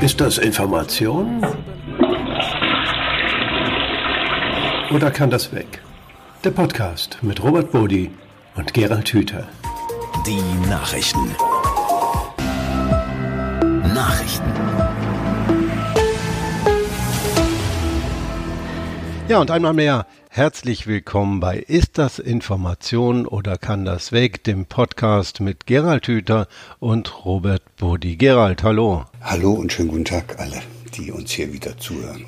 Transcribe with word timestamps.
Ist 0.00 0.20
das 0.20 0.38
Information? 0.38 1.44
Oder 4.92 5.10
kann 5.10 5.28
das 5.28 5.52
weg? 5.52 5.82
Der 6.44 6.52
Podcast 6.52 7.18
mit 7.20 7.42
Robert 7.42 7.72
Bodi 7.72 8.12
und 8.54 8.72
Gerald 8.72 9.08
Hüther. 9.12 9.48
Die 10.24 10.40
Nachrichten. 10.68 11.34
Nachrichten. 13.92 14.52
Ja, 19.26 19.40
und 19.40 19.50
einmal 19.50 19.74
mehr 19.74 20.06
herzlich 20.38 20.86
willkommen 20.86 21.40
bei 21.40 21.58
Ist 21.58 21.98
das 21.98 22.20
Information 22.20 23.26
oder 23.26 23.58
kann 23.58 23.84
das 23.84 24.12
weg, 24.12 24.44
dem 24.44 24.66
Podcast 24.66 25.40
mit 25.40 25.66
Gerald 25.66 26.06
Hüther 26.06 26.46
und 26.78 27.24
Robert 27.24 27.62
Bodi. 27.76 28.14
Gerald, 28.14 28.62
hallo. 28.62 29.04
Hallo 29.20 29.54
und 29.54 29.72
schönen 29.72 29.88
guten 29.88 30.04
Tag 30.04 30.38
alle, 30.38 30.62
die 30.94 31.10
uns 31.10 31.32
hier 31.32 31.52
wieder 31.52 31.76
zuhören. 31.76 32.24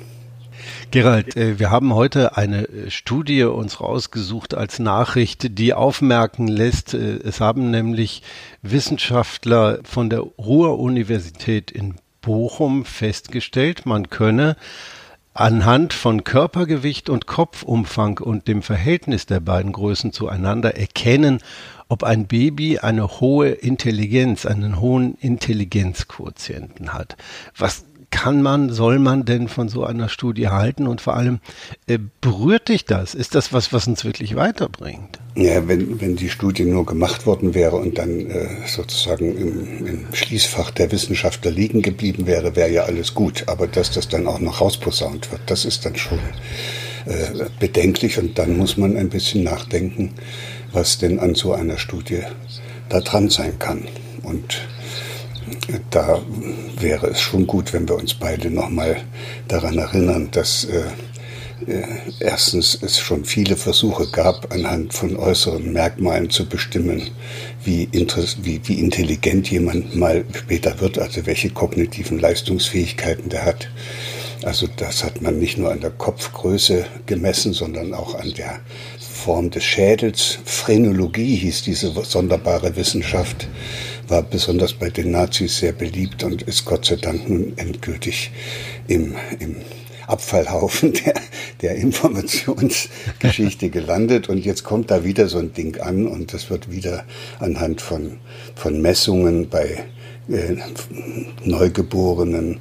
Gerald, 0.91 1.37
äh, 1.37 1.57
wir 1.57 1.71
haben 1.71 1.95
heute 1.95 2.35
eine 2.35 2.67
äh, 2.67 2.91
Studie 2.91 3.43
uns 3.43 3.79
rausgesucht 3.79 4.55
als 4.55 4.79
Nachricht, 4.79 5.57
die 5.57 5.73
aufmerken 5.73 6.49
lässt, 6.49 6.93
äh, 6.93 7.13
es 7.23 7.39
haben 7.39 7.71
nämlich 7.71 8.23
Wissenschaftler 8.61 9.79
von 9.83 10.09
der 10.09 10.19
Ruhr-Universität 10.19 11.71
in 11.71 11.95
Bochum 12.19 12.83
festgestellt, 12.83 13.85
man 13.85 14.09
könne 14.09 14.57
anhand 15.41 15.93
von 15.93 16.23
Körpergewicht 16.23 17.09
und 17.09 17.27
Kopfumfang 17.27 18.19
und 18.19 18.47
dem 18.47 18.61
Verhältnis 18.61 19.25
der 19.25 19.39
beiden 19.39 19.71
Größen 19.71 20.13
zueinander 20.13 20.75
erkennen, 20.77 21.39
ob 21.89 22.03
ein 22.03 22.27
Baby 22.27 22.79
eine 22.79 23.19
hohe 23.19 23.49
Intelligenz, 23.49 24.45
einen 24.45 24.79
hohen 24.79 25.15
Intelligenzquotienten 25.15 26.93
hat. 26.93 27.17
Was 27.57 27.85
kann 28.11 28.41
man, 28.41 28.69
soll 28.69 28.99
man 28.99 29.25
denn 29.25 29.47
von 29.47 29.69
so 29.69 29.83
einer 29.83 30.09
Studie 30.09 30.49
halten 30.49 30.85
und 30.85 31.01
vor 31.01 31.15
allem 31.15 31.39
äh, 31.87 31.97
berührt 32.19 32.67
dich 32.67 32.85
das? 32.85 33.15
Ist 33.15 33.33
das 33.33 33.51
was, 33.51 33.73
was 33.73 33.87
uns 33.87 34.05
wirklich 34.05 34.35
weiterbringt? 34.35 35.19
Ja, 35.35 35.67
wenn, 35.67 36.01
wenn 36.01 36.17
die 36.17 36.29
Studie 36.29 36.65
nur 36.65 36.85
gemacht 36.85 37.25
worden 37.25 37.55
wäre 37.55 37.77
und 37.77 37.97
dann 37.97 38.29
äh, 38.29 38.47
sozusagen 38.67 39.35
im, 39.35 39.87
im 39.87 40.13
Schließfach 40.13 40.71
der 40.71 40.91
Wissenschaftler 40.91 41.51
liegen 41.51 41.81
geblieben 41.81 42.27
wäre, 42.27 42.55
wäre 42.55 42.69
ja 42.69 42.83
alles 42.83 43.15
gut. 43.15 43.45
Aber 43.47 43.65
dass 43.65 43.91
das 43.91 44.09
dann 44.09 44.27
auch 44.27 44.39
noch 44.39 44.61
rausposaunt 44.61 45.31
wird, 45.31 45.41
das 45.47 45.65
ist 45.65 45.85
dann 45.85 45.95
schon 45.95 46.19
äh, 47.05 47.45
bedenklich 47.59 48.19
und 48.19 48.37
dann 48.37 48.57
muss 48.57 48.77
man 48.77 48.97
ein 48.97 49.09
bisschen 49.09 49.43
nachdenken, 49.43 50.13
was 50.73 50.97
denn 50.97 51.19
an 51.19 51.33
so 51.33 51.53
einer 51.53 51.77
Studie 51.77 52.21
da 52.89 52.99
dran 52.99 53.29
sein 53.29 53.57
kann. 53.57 53.87
Und 54.21 54.61
da 55.89 56.21
wäre 56.79 57.07
es 57.07 57.21
schon 57.21 57.47
gut, 57.47 57.73
wenn 57.73 57.87
wir 57.87 57.95
uns 57.95 58.13
beide 58.13 58.49
nochmal 58.49 59.03
daran 59.47 59.77
erinnern, 59.77 60.29
dass 60.31 60.65
äh, 60.65 60.83
äh, 61.67 61.83
erstens 62.19 62.77
es 62.81 62.99
schon 62.99 63.25
viele 63.25 63.55
Versuche 63.55 64.07
gab, 64.11 64.51
anhand 64.51 64.93
von 64.93 65.15
äußeren 65.15 65.71
Merkmalen 65.71 66.29
zu 66.29 66.47
bestimmen, 66.47 67.11
wie, 67.63 67.87
wie, 67.91 68.61
wie 68.63 68.79
intelligent 68.79 69.51
jemand 69.51 69.95
mal 69.95 70.25
später 70.33 70.79
wird, 70.79 70.97
also 70.97 71.25
welche 71.25 71.51
kognitiven 71.51 72.19
Leistungsfähigkeiten 72.19 73.29
der 73.29 73.45
hat. 73.45 73.69
Also 74.43 74.67
das 74.75 75.03
hat 75.03 75.21
man 75.21 75.37
nicht 75.37 75.59
nur 75.59 75.71
an 75.71 75.81
der 75.81 75.91
Kopfgröße 75.91 76.85
gemessen, 77.05 77.53
sondern 77.53 77.93
auch 77.93 78.15
an 78.15 78.33
der 78.33 78.59
Form 78.99 79.51
des 79.51 79.63
Schädels. 79.63 80.39
Phrenologie 80.45 81.35
hieß 81.35 81.61
diese 81.61 81.93
sonderbare 82.03 82.75
Wissenschaft 82.75 83.47
war 84.11 84.21
besonders 84.23 84.73
bei 84.73 84.89
den 84.89 85.11
Nazis 85.11 85.57
sehr 85.57 85.71
beliebt 85.71 86.23
und 86.23 86.41
ist 86.43 86.65
Gott 86.65 86.85
sei 86.85 86.97
Dank 86.97 87.29
nun 87.29 87.53
endgültig 87.55 88.31
im, 88.87 89.15
im 89.39 89.55
Abfallhaufen 90.05 90.91
der, 91.05 91.13
der 91.61 91.75
Informationsgeschichte 91.77 93.69
gelandet. 93.69 94.27
Und 94.27 94.45
jetzt 94.45 94.63
kommt 94.65 94.91
da 94.91 95.05
wieder 95.05 95.29
so 95.29 95.39
ein 95.39 95.53
Ding 95.53 95.79
an 95.79 96.07
und 96.07 96.33
das 96.33 96.49
wird 96.49 96.69
wieder 96.69 97.05
anhand 97.39 97.79
von, 97.79 98.17
von 98.53 98.81
Messungen 98.81 99.47
bei 99.49 99.85
äh, 100.29 100.57
Neugeborenen 101.45 102.59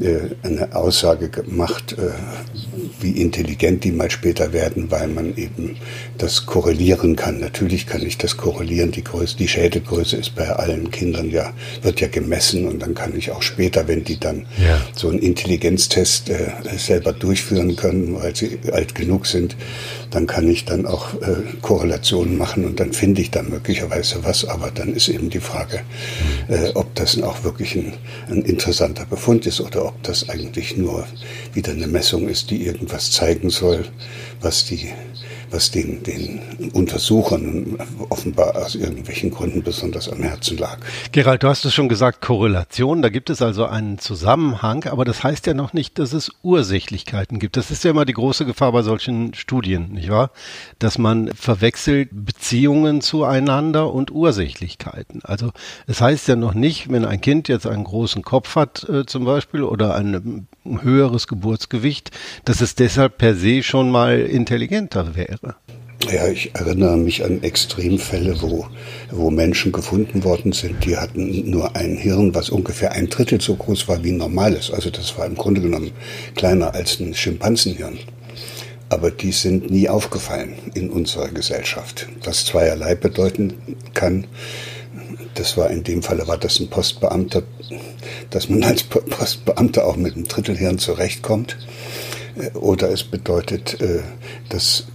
eine 0.00 0.74
Aussage 0.74 1.28
gemacht, 1.28 1.96
äh, 1.98 2.10
wie 3.00 3.20
intelligent 3.20 3.84
die 3.84 3.92
mal 3.92 4.10
später 4.10 4.52
werden, 4.52 4.90
weil 4.90 5.08
man 5.08 5.36
eben 5.36 5.76
das 6.18 6.46
korrelieren 6.46 7.16
kann. 7.16 7.40
Natürlich 7.40 7.86
kann 7.86 8.02
ich 8.02 8.18
das 8.18 8.36
korrelieren. 8.36 8.92
Die 8.92 9.04
Größe, 9.04 9.36
die 9.36 9.48
Schädelgröße 9.48 10.16
ist 10.16 10.34
bei 10.34 10.48
allen 10.48 10.90
Kindern 10.90 11.30
ja, 11.30 11.52
wird 11.82 12.00
ja 12.00 12.08
gemessen 12.08 12.66
und 12.66 12.80
dann 12.80 12.94
kann 12.94 13.16
ich 13.16 13.30
auch 13.30 13.42
später, 13.42 13.88
wenn 13.88 14.04
die 14.04 14.18
dann 14.18 14.46
ja. 14.58 14.80
so 14.94 15.08
einen 15.08 15.18
Intelligenztest 15.18 16.30
äh, 16.30 16.52
selber 16.76 17.12
durchführen 17.12 17.76
können, 17.76 18.14
weil 18.14 18.34
sie 18.34 18.58
alt 18.72 18.94
genug 18.94 19.26
sind, 19.26 19.56
dann 20.10 20.26
kann 20.26 20.48
ich 20.48 20.64
dann 20.64 20.86
auch 20.86 21.14
äh, 21.14 21.56
Korrelationen 21.60 22.38
machen 22.38 22.64
und 22.64 22.80
dann 22.80 22.92
finde 22.92 23.20
ich 23.20 23.30
da 23.30 23.42
möglicherweise 23.42 24.24
was. 24.24 24.44
Aber 24.44 24.70
dann 24.70 24.94
ist 24.94 25.08
eben 25.08 25.30
die 25.30 25.40
Frage, 25.40 25.80
äh, 26.48 26.70
ob 26.74 26.94
das 26.94 27.20
auch 27.22 27.44
wirklich 27.44 27.74
ein, 27.74 27.92
ein 28.28 28.42
interessanter 28.42 29.04
Befund 29.04 29.46
ist 29.46 29.60
oder 29.60 29.87
ob 29.88 30.02
das 30.02 30.28
eigentlich 30.28 30.76
nur 30.76 31.06
wieder 31.54 31.72
eine 31.72 31.86
Messung 31.86 32.28
ist, 32.28 32.50
die 32.50 32.64
irgendwas 32.64 33.10
zeigen 33.10 33.50
soll, 33.50 33.86
was 34.40 34.66
die 34.66 34.92
was 35.50 35.70
den, 35.70 36.02
den 36.02 36.40
Untersuchern 36.72 37.78
offenbar 38.08 38.56
aus 38.56 38.74
irgendwelchen 38.74 39.30
Gründen 39.30 39.62
besonders 39.62 40.08
am 40.08 40.22
Herzen 40.22 40.58
lag. 40.58 40.78
Gerald, 41.12 41.42
du 41.42 41.48
hast 41.48 41.64
es 41.64 41.74
schon 41.74 41.88
gesagt, 41.88 42.20
Korrelation, 42.20 43.02
da 43.02 43.08
gibt 43.08 43.30
es 43.30 43.42
also 43.42 43.66
einen 43.66 43.98
Zusammenhang, 43.98 44.84
aber 44.84 45.04
das 45.04 45.24
heißt 45.24 45.46
ja 45.46 45.54
noch 45.54 45.72
nicht, 45.72 45.98
dass 45.98 46.12
es 46.12 46.30
Ursächlichkeiten 46.42 47.38
gibt. 47.38 47.56
Das 47.56 47.70
ist 47.70 47.84
ja 47.84 47.90
immer 47.90 48.04
die 48.04 48.12
große 48.12 48.44
Gefahr 48.44 48.72
bei 48.72 48.82
solchen 48.82 49.34
Studien, 49.34 49.92
nicht 49.92 50.10
wahr? 50.10 50.30
Dass 50.78 50.98
man 50.98 51.30
verwechselt 51.34 52.10
Beziehungen 52.12 53.00
zueinander 53.00 53.92
und 53.92 54.10
Ursächlichkeiten. 54.10 55.20
Also 55.22 55.52
es 55.86 56.00
heißt 56.00 56.28
ja 56.28 56.36
noch 56.36 56.54
nicht, 56.54 56.90
wenn 56.90 57.04
ein 57.04 57.20
Kind 57.20 57.48
jetzt 57.48 57.66
einen 57.66 57.84
großen 57.84 58.22
Kopf 58.22 58.56
hat 58.56 58.88
äh, 58.88 59.06
zum 59.06 59.24
Beispiel 59.24 59.62
oder 59.62 59.94
ein 59.94 60.46
höheres 60.82 61.26
Geburtsgewicht, 61.26 62.10
dass 62.44 62.60
es 62.60 62.74
deshalb 62.74 63.18
per 63.18 63.34
se 63.34 63.62
schon 63.62 63.90
mal 63.90 64.20
intelligenter 64.20 65.16
wäre 65.16 65.37
wäre. 65.42 65.56
Ja, 66.10 66.28
ich 66.28 66.54
erinnere 66.54 66.96
mich 66.96 67.24
an 67.24 67.42
Extremfälle, 67.42 68.40
wo, 68.40 68.66
wo 69.10 69.30
Menschen 69.30 69.72
gefunden 69.72 70.24
worden 70.24 70.52
sind, 70.52 70.84
die 70.84 70.96
hatten 70.96 71.50
nur 71.50 71.76
ein 71.76 71.96
Hirn, 71.96 72.34
was 72.34 72.50
ungefähr 72.50 72.92
ein 72.92 73.10
Drittel 73.10 73.40
so 73.40 73.56
groß 73.56 73.88
war 73.88 74.02
wie 74.04 74.12
ein 74.12 74.16
normales. 74.16 74.70
Also 74.70 74.90
das 74.90 75.18
war 75.18 75.26
im 75.26 75.34
Grunde 75.34 75.60
genommen 75.60 75.90
kleiner 76.34 76.72
als 76.74 77.00
ein 77.00 77.14
Schimpansenhirn. 77.14 77.98
Aber 78.88 79.10
die 79.10 79.32
sind 79.32 79.70
nie 79.70 79.88
aufgefallen 79.88 80.54
in 80.72 80.88
unserer 80.88 81.28
Gesellschaft. 81.28 82.08
Was 82.24 82.46
zweierlei 82.46 82.94
bedeuten 82.94 83.54
kann, 83.92 84.26
das 85.34 85.56
war 85.56 85.70
in 85.70 85.84
dem 85.84 86.02
Falle 86.02 86.26
war 86.26 86.38
das 86.38 86.58
ein 86.58 86.68
Postbeamter, 86.68 87.42
dass 88.30 88.48
man 88.48 88.62
als 88.62 88.84
Postbeamter 88.84 89.86
auch 89.86 89.96
mit 89.96 90.14
einem 90.14 90.26
Drittelhirn 90.26 90.78
zurechtkommt. 90.78 91.58
Oder 92.54 92.90
es 92.90 93.04
bedeutet, 93.04 93.80
äh, 93.80 94.00
dass 94.48 94.86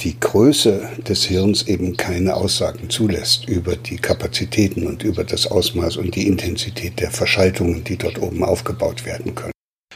die 0.00 0.18
Größe 0.18 0.88
des 1.06 1.24
Hirns 1.24 1.62
eben 1.64 1.96
keine 1.96 2.34
Aussagen 2.34 2.88
zulässt 2.88 3.48
über 3.48 3.76
die 3.76 3.96
Kapazitäten 3.96 4.86
und 4.86 5.02
über 5.02 5.24
das 5.24 5.46
Ausmaß 5.46 5.98
und 5.98 6.14
die 6.16 6.26
Intensität 6.26 7.00
der 7.00 7.10
Verschaltungen, 7.10 7.84
die 7.84 7.96
dort 7.96 8.20
oben 8.20 8.42
aufgebaut 8.42 9.04
werden 9.04 9.34
können. 9.34 9.52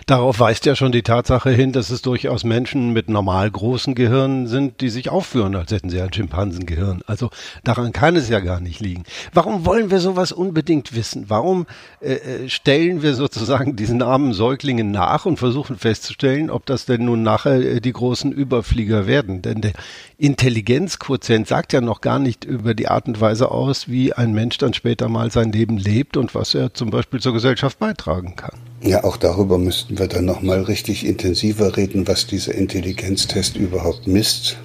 Darauf 0.06 0.38
weist 0.38 0.66
ja 0.66 0.76
schon 0.76 0.92
die 0.92 1.02
Tatsache 1.02 1.50
hin, 1.50 1.72
dass 1.72 1.88
es 1.88 2.02
durchaus 2.02 2.44
Menschen 2.44 2.92
mit 2.92 3.08
normal 3.08 3.50
großen 3.50 3.94
Gehirnen 3.94 4.46
sind, 4.46 4.82
die 4.82 4.90
sich 4.90 5.08
aufführen, 5.08 5.56
als 5.56 5.72
hätten 5.72 5.88
sie 5.88 6.00
ein 6.00 6.12
Schimpansengehirn. 6.12 7.00
Also 7.06 7.30
daran 7.62 7.92
kann 7.92 8.14
es 8.16 8.28
ja 8.28 8.40
gar 8.40 8.60
nicht 8.60 8.80
liegen. 8.80 9.04
Warum 9.32 9.64
wollen 9.64 9.90
wir 9.90 10.00
sowas 10.00 10.32
unbedingt 10.32 10.94
wissen? 10.94 11.24
Warum 11.28 11.66
äh, 12.00 12.14
äh, 12.14 12.48
stellen 12.50 13.00
wir 13.00 13.14
sozusagen 13.14 13.76
diesen 13.76 14.02
armen 14.02 14.34
Säuglingen 14.34 14.90
nach 14.90 15.24
und 15.24 15.38
versuchen 15.38 15.78
festzustellen, 15.78 16.50
ob 16.50 16.66
das 16.66 16.84
denn 16.84 17.06
nun 17.06 17.22
nachher 17.22 17.60
äh, 17.60 17.80
die 17.80 17.92
großen 17.92 18.30
Überflieger 18.30 19.06
werden? 19.06 19.40
Denn 19.40 19.62
der 19.62 19.72
Intelligenzquotient 20.18 21.48
sagt 21.48 21.72
ja 21.72 21.80
noch 21.80 22.02
gar 22.02 22.18
nicht 22.18 22.44
über 22.44 22.74
die 22.74 22.88
Art 22.88 23.06
und 23.06 23.22
Weise 23.22 23.50
aus, 23.50 23.88
wie 23.88 24.12
ein 24.12 24.32
Mensch 24.34 24.58
dann 24.58 24.74
später 24.74 25.08
mal 25.08 25.30
sein 25.30 25.50
Leben 25.50 25.78
lebt 25.78 26.18
und 26.18 26.34
was 26.34 26.54
er 26.54 26.74
zum 26.74 26.90
Beispiel 26.90 27.20
zur 27.20 27.32
Gesellschaft 27.32 27.78
beitragen 27.78 28.36
kann. 28.36 28.73
Ja, 28.86 29.02
auch 29.02 29.16
darüber 29.16 29.56
müssten 29.56 29.98
wir 29.98 30.08
dann 30.08 30.26
nochmal 30.26 30.60
richtig 30.60 31.06
intensiver 31.06 31.74
reden, 31.74 32.06
was 32.06 32.26
dieser 32.26 32.54
Intelligenztest 32.54 33.56
überhaupt 33.56 34.06
misst. 34.06 34.58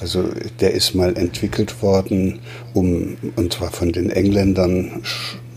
Also 0.00 0.30
der 0.60 0.72
ist 0.72 0.94
mal 0.94 1.14
entwickelt 1.18 1.82
worden, 1.82 2.38
um, 2.72 3.18
und 3.36 3.52
zwar 3.52 3.70
von 3.70 3.92
den 3.92 4.08
Engländern 4.08 5.02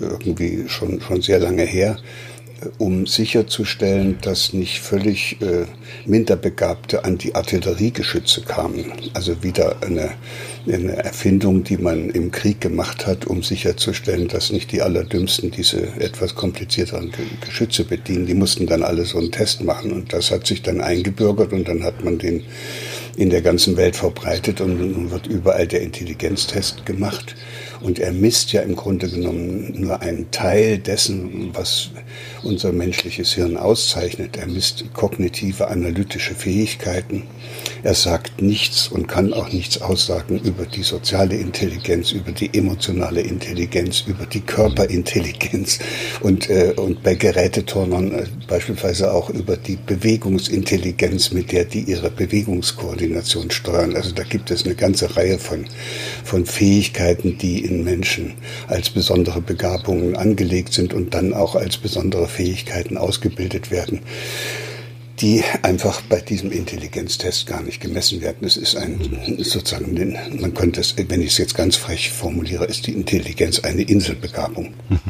irgendwie 0.01 0.65
schon, 0.67 0.99
schon 0.99 1.21
sehr 1.21 1.39
lange 1.39 1.63
her, 1.63 1.97
um 2.77 3.05
sicherzustellen, 3.05 4.17
dass 4.21 4.53
nicht 4.53 4.79
völlig 4.79 5.41
äh, 5.41 5.65
minderbegabte 6.05 7.03
Anti-Artilleriegeschütze 7.03 8.41
kamen. 8.41 8.91
Also 9.13 9.43
wieder 9.43 9.77
eine, 9.81 10.11
eine 10.67 10.97
Erfindung, 10.97 11.63
die 11.63 11.77
man 11.77 12.09
im 12.09 12.31
Krieg 12.31 12.61
gemacht 12.61 13.07
hat, 13.07 13.25
um 13.25 13.43
sicherzustellen, 13.43 14.27
dass 14.27 14.51
nicht 14.51 14.71
die 14.71 14.81
Allerdümmsten 14.81 15.51
diese 15.51 15.81
etwas 15.99 16.35
komplizierteren 16.35 17.11
Geschütze 17.41 17.83
bedienen. 17.83 18.25
Die 18.25 18.33
mussten 18.33 18.67
dann 18.67 18.83
alle 18.83 19.05
so 19.05 19.17
einen 19.17 19.31
Test 19.31 19.63
machen 19.63 19.91
und 19.91 20.13
das 20.13 20.31
hat 20.31 20.47
sich 20.47 20.61
dann 20.61 20.81
eingebürgert 20.81 21.53
und 21.53 21.67
dann 21.67 21.83
hat 21.83 22.03
man 22.03 22.17
den 22.17 22.43
in 23.15 23.29
der 23.29 23.41
ganzen 23.41 23.77
Welt 23.77 23.95
verbreitet 23.95 24.61
und 24.61 24.79
nun 24.79 25.11
wird 25.11 25.27
überall 25.27 25.67
der 25.67 25.81
Intelligenztest 25.81 26.85
gemacht. 26.85 27.35
Und 27.83 27.99
er 27.99 28.13
misst 28.13 28.53
ja 28.53 28.61
im 28.61 28.77
Grunde 28.77 29.09
genommen 29.09 29.73
nur 29.75 30.01
einen 30.01 30.31
Teil 30.31 30.77
dessen, 30.77 31.49
was 31.53 31.89
unser 32.41 32.71
menschliches 32.71 33.33
Hirn 33.33 33.57
auszeichnet. 33.57 34.37
Er 34.37 34.47
misst 34.47 34.85
kognitive, 34.93 35.67
analytische 35.67 36.33
Fähigkeiten. 36.33 37.23
Er 37.83 37.93
sagt 37.93 38.41
nichts 38.41 38.87
und 38.87 39.07
kann 39.07 39.33
auch 39.33 39.51
nichts 39.51 39.81
aussagen 39.81 40.39
über 40.39 40.65
die 40.65 40.83
soziale 40.83 41.35
Intelligenz, 41.35 42.13
über 42.13 42.31
die 42.31 42.57
emotionale 42.57 43.19
Intelligenz, 43.19 44.05
über 44.07 44.25
die 44.25 44.39
Körperintelligenz 44.39 45.79
und, 46.21 46.49
äh, 46.49 46.73
und 46.77 47.03
bei 47.03 47.15
Geräteturnern 47.15 48.11
äh, 48.13 48.25
beispielsweise 48.47 49.13
auch 49.13 49.29
über 49.29 49.57
die 49.57 49.75
Bewegungsintelligenz, 49.75 51.31
mit 51.31 51.51
der 51.51 51.65
die 51.65 51.81
ihre 51.81 52.09
Bewegungskoordination 52.09 53.51
steuern. 53.51 53.95
Also 53.95 54.11
da 54.13 54.23
gibt 54.23 54.51
es 54.51 54.65
eine 54.65 54.75
ganze 54.75 55.17
Reihe 55.17 55.37
von, 55.37 55.65
von 56.23 56.45
Fähigkeiten, 56.45 57.37
die 57.37 57.65
in 57.65 57.72
den 57.73 57.83
Menschen 57.83 58.33
als 58.67 58.89
besondere 58.89 59.41
Begabungen 59.41 60.15
angelegt 60.15 60.73
sind 60.73 60.93
und 60.93 61.13
dann 61.13 61.33
auch 61.33 61.55
als 61.55 61.77
besondere 61.77 62.27
Fähigkeiten 62.27 62.97
ausgebildet 62.97 63.71
werden 63.71 64.01
die 65.23 65.41
einfach 65.61 66.01
bei 66.01 66.19
diesem 66.19 66.51
Intelligenztest 66.51 67.47
gar 67.47 67.63
nicht 67.63 67.79
gemessen 67.79 68.19
werden. 68.19 68.45
Es 68.45 68.57
ist 68.57 68.75
ein, 68.75 69.37
sozusagen, 69.37 70.17
man 70.37 70.53
könnte 70.53 70.81
es, 70.81 70.95
wenn 70.97 71.21
ich 71.21 71.29
es 71.29 71.37
jetzt 71.37 71.55
ganz 71.55 71.77
frech 71.77 72.11
formuliere, 72.11 72.65
ist 72.65 72.87
die 72.87 72.91
Intelligenz 72.91 73.61
eine 73.61 73.83
Inselbegabung. 73.83 74.73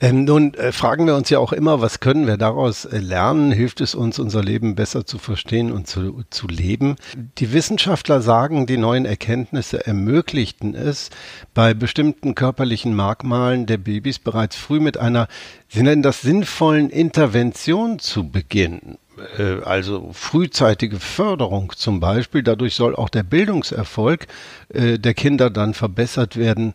Ähm, 0.00 0.24
nun 0.24 0.54
äh, 0.54 0.72
fragen 0.72 1.06
wir 1.06 1.14
uns 1.14 1.30
ja 1.30 1.38
auch 1.38 1.52
immer, 1.52 1.80
was 1.80 2.00
können 2.00 2.26
wir 2.26 2.36
daraus 2.36 2.84
äh, 2.84 2.98
lernen? 2.98 3.52
Hilft 3.52 3.80
es 3.80 3.94
uns, 3.94 4.18
unser 4.18 4.42
Leben 4.42 4.74
besser 4.74 5.06
zu 5.06 5.18
verstehen 5.18 5.70
und 5.70 5.86
zu, 5.86 6.24
zu 6.30 6.48
leben? 6.48 6.96
Die 7.38 7.52
Wissenschaftler 7.52 8.20
sagen, 8.20 8.66
die 8.66 8.78
neuen 8.78 9.04
Erkenntnisse 9.04 9.86
ermöglichten 9.86 10.74
es, 10.74 11.10
bei 11.54 11.74
bestimmten 11.74 12.34
körperlichen 12.34 12.96
Merkmalen 12.96 13.66
der 13.66 13.78
Babys 13.78 14.18
bereits 14.18 14.56
früh 14.56 14.80
mit 14.80 14.98
einer, 14.98 15.28
sie 15.68 15.82
nennen 15.82 16.02
das 16.02 16.22
sinnvollen 16.22 16.90
Intervention 16.90 18.00
zu 18.00 18.28
beginnen. 18.28 18.98
Äh, 19.38 19.62
also 19.64 20.10
frühzeitige 20.12 21.00
Förderung 21.00 21.72
zum 21.76 22.00
Beispiel. 22.00 22.42
Dadurch 22.42 22.74
soll 22.74 22.94
auch 22.96 23.08
der 23.08 23.22
Bildungserfolg 23.22 24.26
äh, 24.72 24.98
der 24.98 25.14
Kinder 25.14 25.50
dann 25.50 25.74
verbessert 25.74 26.36
werden. 26.36 26.74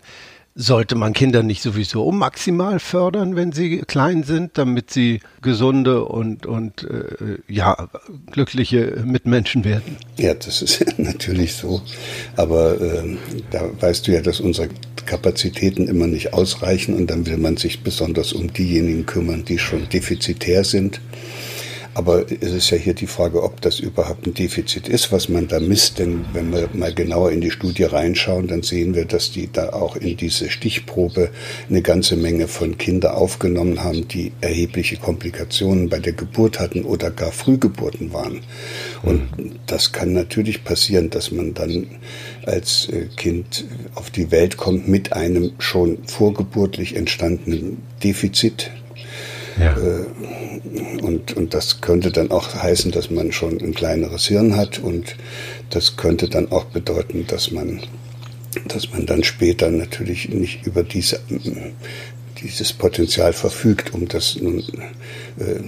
Sollte 0.60 0.96
man 0.96 1.14
Kinder 1.14 1.44
nicht 1.44 1.62
sowieso 1.62 2.12
maximal 2.12 2.80
fördern, 2.80 3.36
wenn 3.36 3.52
sie 3.52 3.84
klein 3.86 4.24
sind, 4.24 4.58
damit 4.58 4.90
sie 4.90 5.20
gesunde 5.44 6.06
und, 6.06 6.48
und 6.48 6.84
äh, 6.84 7.38
ja, 7.48 7.90
glückliche 8.32 9.04
Mitmenschen 9.06 9.64
werden? 9.64 9.98
Ja, 10.18 10.34
das 10.34 10.64
ist 10.64 10.84
natürlich 10.98 11.54
so. 11.54 11.84
Aber 12.38 12.82
äh, 12.82 13.18
da 13.52 13.70
weißt 13.80 14.08
du 14.08 14.14
ja, 14.14 14.22
dass 14.22 14.40
unsere 14.40 14.70
Kapazitäten 15.06 15.88
immer 15.88 16.08
nicht 16.08 16.34
ausreichen 16.34 16.96
und 16.96 17.12
dann 17.12 17.28
will 17.28 17.38
man 17.38 17.58
sich 17.58 17.84
besonders 17.84 18.34
um 18.34 18.52
diejenigen 18.52 19.06
kümmern, 19.06 19.46
die 19.46 19.60
schon 19.60 19.88
defizitär 19.90 20.64
sind. 20.64 21.00
Aber 21.98 22.32
es 22.32 22.52
ist 22.52 22.70
ja 22.70 22.78
hier 22.78 22.94
die 22.94 23.08
Frage, 23.08 23.42
ob 23.42 23.60
das 23.62 23.80
überhaupt 23.80 24.28
ein 24.28 24.36
Defizit 24.36 24.88
ist, 24.88 25.12
was 25.12 25.30
man 25.30 25.48
da 25.48 25.60
misst. 25.60 25.98
Denn 25.98 26.26
wenn 26.32 26.54
wir 26.54 26.70
mal 26.74 26.94
genauer 26.94 27.32
in 27.32 27.42
die 27.42 27.50
Studie 27.50 27.86
reinschauen, 27.86 28.46
dann 28.46 28.62
sehen 28.62 28.94
wir, 28.94 29.06
dass 29.06 29.32
die 29.32 29.52
da 29.52 29.70
auch 29.70 29.96
in 29.96 30.16
diese 30.16 30.52
Stichprobe 30.52 31.32
eine 31.68 31.82
ganze 31.82 32.16
Menge 32.16 32.48
von 32.48 32.78
Kindern 32.78 33.16
aufgenommen 33.16 33.84
haben, 33.84 34.08
die 34.08 34.32
erhebliche 34.42 34.98
Komplikationen 34.98 35.90
bei 35.90 35.98
der 35.98 36.14
Geburt 36.14 36.60
hatten 36.60 36.84
oder 36.84 37.10
gar 37.10 37.32
Frühgeburten 37.32 38.14
waren. 38.14 38.42
Und 39.02 39.30
das 39.66 39.92
kann 39.92 40.14
natürlich 40.14 40.64
passieren, 40.64 41.10
dass 41.10 41.32
man 41.32 41.56
dann 41.56 41.88
als 42.46 42.90
äh, 42.90 43.08
Kind 43.16 43.66
auf 43.96 44.12
die 44.12 44.30
Welt 44.30 44.58
kommt 44.58 44.88
mit 44.88 45.14
einem 45.14 45.54
schon 45.58 45.98
vorgeburtlich 46.06 46.96
entstandenen 46.96 47.82
Defizit 48.04 48.70
ja. 49.60 49.76
Äh, 49.78 51.02
und, 51.02 51.36
und 51.36 51.54
das 51.54 51.82
könnte 51.82 52.12
dann 52.12 52.32
auch 52.32 52.54
heißen, 52.54 52.92
dass 52.92 53.10
man 53.10 53.32
schon 53.32 53.60
ein 53.60 53.74
kleineres 53.74 54.28
Hirn 54.28 54.56
hat 54.56 54.80
und 54.80 55.16
das 55.70 55.98
könnte 55.98 56.30
dann 56.30 56.52
auch 56.52 56.66
bedeuten, 56.66 57.26
dass 57.28 57.52
man, 57.52 57.82
dass 58.68 58.92
man 58.92 59.06
dann 59.06 59.24
später 59.24 59.70
natürlich 59.70 60.30
nicht 60.30 60.66
über 60.66 60.84
diese, 60.84 61.20
dieses 62.42 62.74
Potenzial 62.74 63.34
verfügt, 63.34 63.94
um 63.94 64.08
das 64.08 64.38
nun 64.40 64.60
äh, 65.40 65.60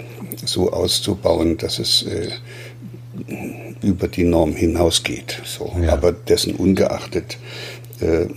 so 0.45 0.71
auszubauen, 0.71 1.57
dass 1.57 1.79
es 1.79 2.03
äh, 2.03 2.29
über 3.81 4.07
die 4.07 4.23
Norm 4.23 4.55
hinausgeht. 4.55 5.41
So. 5.45 5.75
Ja. 5.81 5.93
Aber 5.93 6.11
dessen 6.11 6.55
ungeachtet 6.55 7.37
äh, 8.01 8.27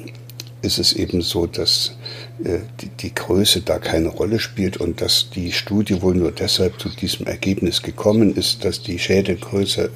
ist 0.63 0.79
es 0.79 0.93
eben 0.93 1.23
so, 1.23 1.47
dass 1.47 1.97
die, 2.39 2.89
die 2.89 3.15
Größe 3.15 3.61
da 3.61 3.79
keine 3.79 4.09
Rolle 4.09 4.39
spielt 4.39 4.77
und 4.77 5.01
dass 5.01 5.31
die 5.31 5.53
Studie 5.53 6.03
wohl 6.03 6.15
nur 6.15 6.33
deshalb 6.33 6.81
zu 6.81 6.89
diesem 6.89 7.27
Ergebnis 7.27 7.83
gekommen 7.83 8.35
ist, 8.35 8.65
dass 8.65 8.83
die 8.83 8.99
Schädelgröße 8.99 9.91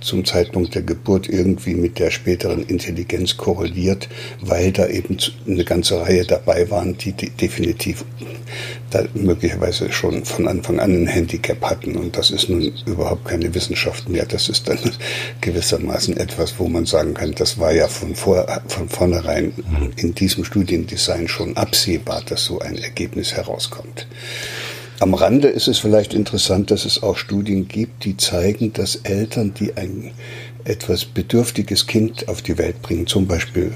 zum 0.00 0.24
Zeitpunkt 0.24 0.74
der 0.74 0.82
Geburt 0.82 1.28
irgendwie 1.28 1.74
mit 1.74 1.98
der 1.98 2.10
späteren 2.10 2.62
Intelligenz 2.64 3.36
korreliert, 3.36 4.08
weil 4.40 4.70
da 4.70 4.86
eben 4.86 5.16
eine 5.46 5.64
ganze 5.64 6.00
Reihe 6.00 6.24
dabei 6.24 6.70
waren, 6.70 6.96
die 6.98 7.12
definitiv 7.12 8.04
da 8.90 9.04
möglicherweise 9.14 9.90
schon 9.90 10.24
von 10.24 10.46
Anfang 10.46 10.78
an 10.78 10.92
ein 10.92 11.06
Handicap 11.06 11.60
hatten. 11.62 11.96
Und 11.96 12.16
das 12.16 12.30
ist 12.30 12.48
nun 12.48 12.72
überhaupt 12.86 13.24
keine 13.24 13.52
Wissenschaft 13.54 14.08
mehr. 14.08 14.24
Das 14.26 14.48
ist 14.48 14.68
dann 14.68 14.78
gewissermaßen 15.40 16.16
etwas, 16.16 16.54
wo 16.58 16.68
man 16.68 16.86
sagen 16.86 17.14
kann, 17.14 17.32
das 17.32 17.58
war 17.58 17.72
ja 17.72 17.88
von, 17.88 18.14
vor, 18.14 18.46
von 18.68 18.88
vornherein 18.88 19.52
in 19.96 20.14
diesem 20.14 20.44
Studiendesign 20.44 21.26
schon 21.28 21.53
absehbar, 21.56 22.22
dass 22.26 22.44
so 22.44 22.58
ein 22.58 22.76
Ergebnis 22.78 23.32
herauskommt. 23.32 24.06
Am 25.00 25.14
Rande 25.14 25.48
ist 25.48 25.66
es 25.66 25.78
vielleicht 25.78 26.14
interessant, 26.14 26.70
dass 26.70 26.84
es 26.84 27.02
auch 27.02 27.16
Studien 27.16 27.66
gibt, 27.66 28.04
die 28.04 28.16
zeigen, 28.16 28.72
dass 28.72 28.96
Eltern, 28.96 29.52
die 29.52 29.76
ein 29.76 30.12
etwas 30.64 31.04
bedürftiges 31.04 31.86
Kind 31.86 32.28
auf 32.28 32.42
die 32.42 32.56
Welt 32.58 32.80
bringen, 32.80 33.06
zum 33.06 33.26
Beispiel 33.26 33.72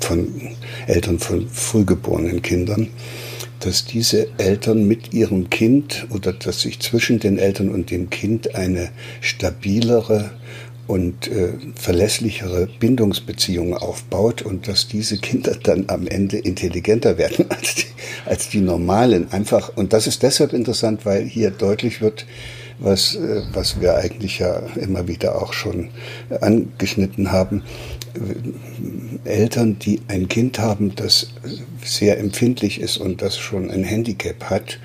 von 0.00 0.56
Eltern 0.86 1.18
von 1.18 1.48
frühgeborenen 1.48 2.42
Kindern, 2.42 2.88
dass 3.60 3.84
diese 3.84 4.28
Eltern 4.38 4.86
mit 4.86 5.14
ihrem 5.14 5.48
Kind 5.50 6.06
oder 6.10 6.32
dass 6.32 6.60
sich 6.60 6.80
zwischen 6.80 7.20
den 7.20 7.38
Eltern 7.38 7.70
und 7.70 7.90
dem 7.90 8.10
Kind 8.10 8.54
eine 8.54 8.90
stabilere 9.20 10.30
und 10.86 11.28
äh, 11.28 11.52
verlässlichere 11.74 12.68
Bindungsbeziehung 12.78 13.74
aufbaut 13.74 14.42
und 14.42 14.68
dass 14.68 14.88
diese 14.88 15.18
Kinder 15.18 15.56
dann 15.62 15.84
am 15.88 16.06
Ende 16.06 16.38
intelligenter 16.38 17.18
werden 17.18 17.46
als 17.50 17.74
die, 17.76 17.86
als 18.24 18.48
die 18.48 18.60
normalen. 18.60 19.30
Einfach, 19.32 19.76
und 19.76 19.92
das 19.92 20.06
ist 20.06 20.22
deshalb 20.22 20.52
interessant, 20.52 21.04
weil 21.04 21.24
hier 21.24 21.50
deutlich 21.50 22.00
wird, 22.00 22.26
was, 22.78 23.14
äh, 23.16 23.42
was 23.52 23.80
wir 23.80 23.96
eigentlich 23.96 24.38
ja 24.38 24.62
immer 24.76 25.08
wieder 25.08 25.40
auch 25.40 25.52
schon 25.52 25.90
angeschnitten 26.40 27.32
haben. 27.32 27.62
Eltern, 29.24 29.78
die 29.78 30.00
ein 30.08 30.28
Kind 30.28 30.58
haben, 30.58 30.94
das 30.94 31.28
sehr 31.84 32.18
empfindlich 32.18 32.80
ist 32.80 32.96
und 32.96 33.20
das 33.20 33.36
schon 33.36 33.70
ein 33.70 33.84
Handicap 33.84 34.44
hat, 34.44 34.78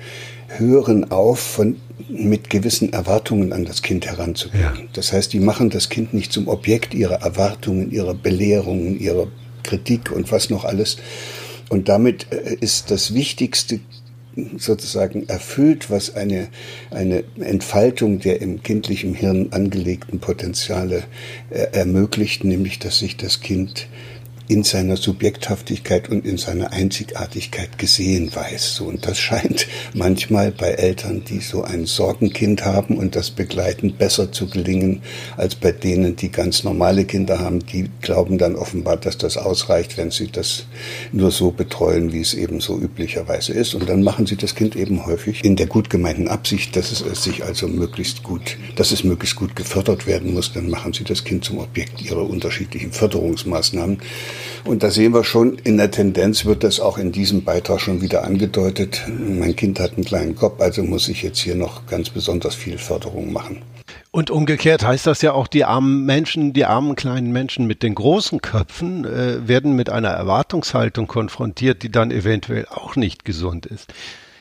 hören 0.58 1.10
auf, 1.10 1.38
von, 1.38 1.76
mit 2.08 2.50
gewissen 2.50 2.92
Erwartungen 2.92 3.52
an 3.52 3.64
das 3.64 3.82
Kind 3.82 4.06
heranzugehen. 4.06 4.62
Ja. 4.62 4.74
Das 4.92 5.12
heißt, 5.12 5.32
die 5.32 5.40
machen 5.40 5.70
das 5.70 5.88
Kind 5.88 6.14
nicht 6.14 6.32
zum 6.32 6.48
Objekt 6.48 6.94
ihrer 6.94 7.22
Erwartungen, 7.22 7.90
ihrer 7.90 8.14
Belehrungen, 8.14 8.98
ihrer 8.98 9.28
Kritik 9.62 10.10
und 10.12 10.30
was 10.32 10.50
noch 10.50 10.64
alles. 10.64 10.96
Und 11.68 11.88
damit 11.88 12.26
äh, 12.30 12.56
ist 12.60 12.90
das 12.90 13.14
Wichtigste 13.14 13.80
sozusagen 14.56 15.28
erfüllt, 15.28 15.90
was 15.90 16.16
eine, 16.16 16.48
eine 16.90 17.24
Entfaltung 17.40 18.18
der 18.18 18.40
im 18.40 18.62
kindlichen 18.62 19.14
Hirn 19.14 19.48
angelegten 19.50 20.20
Potenziale 20.20 21.04
äh, 21.50 21.66
ermöglicht, 21.72 22.44
nämlich 22.44 22.78
dass 22.78 22.98
sich 22.98 23.16
das 23.16 23.40
Kind 23.40 23.88
in 24.52 24.64
seiner 24.64 24.98
Subjekthaftigkeit 24.98 26.10
und 26.10 26.26
in 26.26 26.36
seiner 26.36 26.72
Einzigartigkeit 26.72 27.78
gesehen 27.78 28.34
weiß. 28.34 28.74
So, 28.74 28.84
und 28.84 29.06
das 29.06 29.18
scheint 29.18 29.66
manchmal 29.94 30.52
bei 30.52 30.72
Eltern, 30.72 31.24
die 31.26 31.40
so 31.40 31.62
ein 31.62 31.86
Sorgenkind 31.86 32.66
haben 32.66 32.98
und 32.98 33.16
das 33.16 33.30
begleiten, 33.30 33.94
besser 33.96 34.30
zu 34.30 34.50
gelingen 34.50 35.00
als 35.38 35.54
bei 35.54 35.72
denen, 35.72 36.16
die 36.16 36.30
ganz 36.30 36.64
normale 36.64 37.06
Kinder 37.06 37.38
haben. 37.38 37.64
Die 37.64 37.88
glauben 38.02 38.36
dann 38.36 38.54
offenbar, 38.54 38.98
dass 38.98 39.16
das 39.16 39.38
ausreicht, 39.38 39.96
wenn 39.96 40.10
sie 40.10 40.30
das 40.30 40.66
nur 41.12 41.30
so 41.30 41.50
betreuen, 41.50 42.12
wie 42.12 42.20
es 42.20 42.34
eben 42.34 42.60
so 42.60 42.78
üblicherweise 42.78 43.54
ist. 43.54 43.74
Und 43.74 43.88
dann 43.88 44.02
machen 44.02 44.26
sie 44.26 44.36
das 44.36 44.54
Kind 44.54 44.76
eben 44.76 45.06
häufig 45.06 45.42
in 45.42 45.56
der 45.56 45.66
gut 45.66 45.88
gemeinten 45.88 46.28
Absicht, 46.28 46.76
dass 46.76 46.92
es 46.92 47.24
sich 47.24 47.42
also 47.42 47.68
möglichst 47.68 48.22
gut, 48.22 48.58
dass 48.76 48.92
es 48.92 49.02
möglichst 49.02 49.36
gut 49.36 49.56
gefördert 49.56 50.06
werden 50.06 50.34
muss. 50.34 50.52
Dann 50.52 50.68
machen 50.68 50.92
sie 50.92 51.04
das 51.04 51.24
Kind 51.24 51.42
zum 51.42 51.56
Objekt 51.56 52.02
ihrer 52.02 52.28
unterschiedlichen 52.28 52.92
Förderungsmaßnahmen. 52.92 53.98
Und 54.64 54.82
da 54.82 54.90
sehen 54.90 55.14
wir 55.14 55.24
schon, 55.24 55.58
in 55.58 55.76
der 55.76 55.90
Tendenz 55.90 56.44
wird 56.44 56.64
das 56.64 56.80
auch 56.80 56.98
in 56.98 57.12
diesem 57.12 57.44
Beitrag 57.44 57.80
schon 57.80 58.00
wieder 58.00 58.24
angedeutet. 58.24 59.02
Mein 59.08 59.56
Kind 59.56 59.80
hat 59.80 59.94
einen 59.94 60.04
kleinen 60.04 60.36
Kopf, 60.36 60.60
also 60.60 60.82
muss 60.82 61.08
ich 61.08 61.22
jetzt 61.22 61.38
hier 61.38 61.54
noch 61.54 61.86
ganz 61.86 62.10
besonders 62.10 62.54
viel 62.54 62.78
Förderung 62.78 63.32
machen. 63.32 63.62
Und 64.10 64.30
umgekehrt 64.30 64.84
heißt 64.84 65.06
das 65.06 65.22
ja 65.22 65.32
auch, 65.32 65.46
die 65.46 65.64
armen 65.64 66.04
Menschen, 66.04 66.52
die 66.52 66.66
armen 66.66 66.96
kleinen 66.96 67.32
Menschen 67.32 67.66
mit 67.66 67.82
den 67.82 67.94
großen 67.94 68.42
Köpfen 68.42 69.04
äh, 69.04 69.48
werden 69.48 69.74
mit 69.74 69.88
einer 69.88 70.10
Erwartungshaltung 70.10 71.06
konfrontiert, 71.06 71.82
die 71.82 71.90
dann 71.90 72.10
eventuell 72.10 72.66
auch 72.66 72.94
nicht 72.96 73.24
gesund 73.24 73.66
ist. 73.66 73.92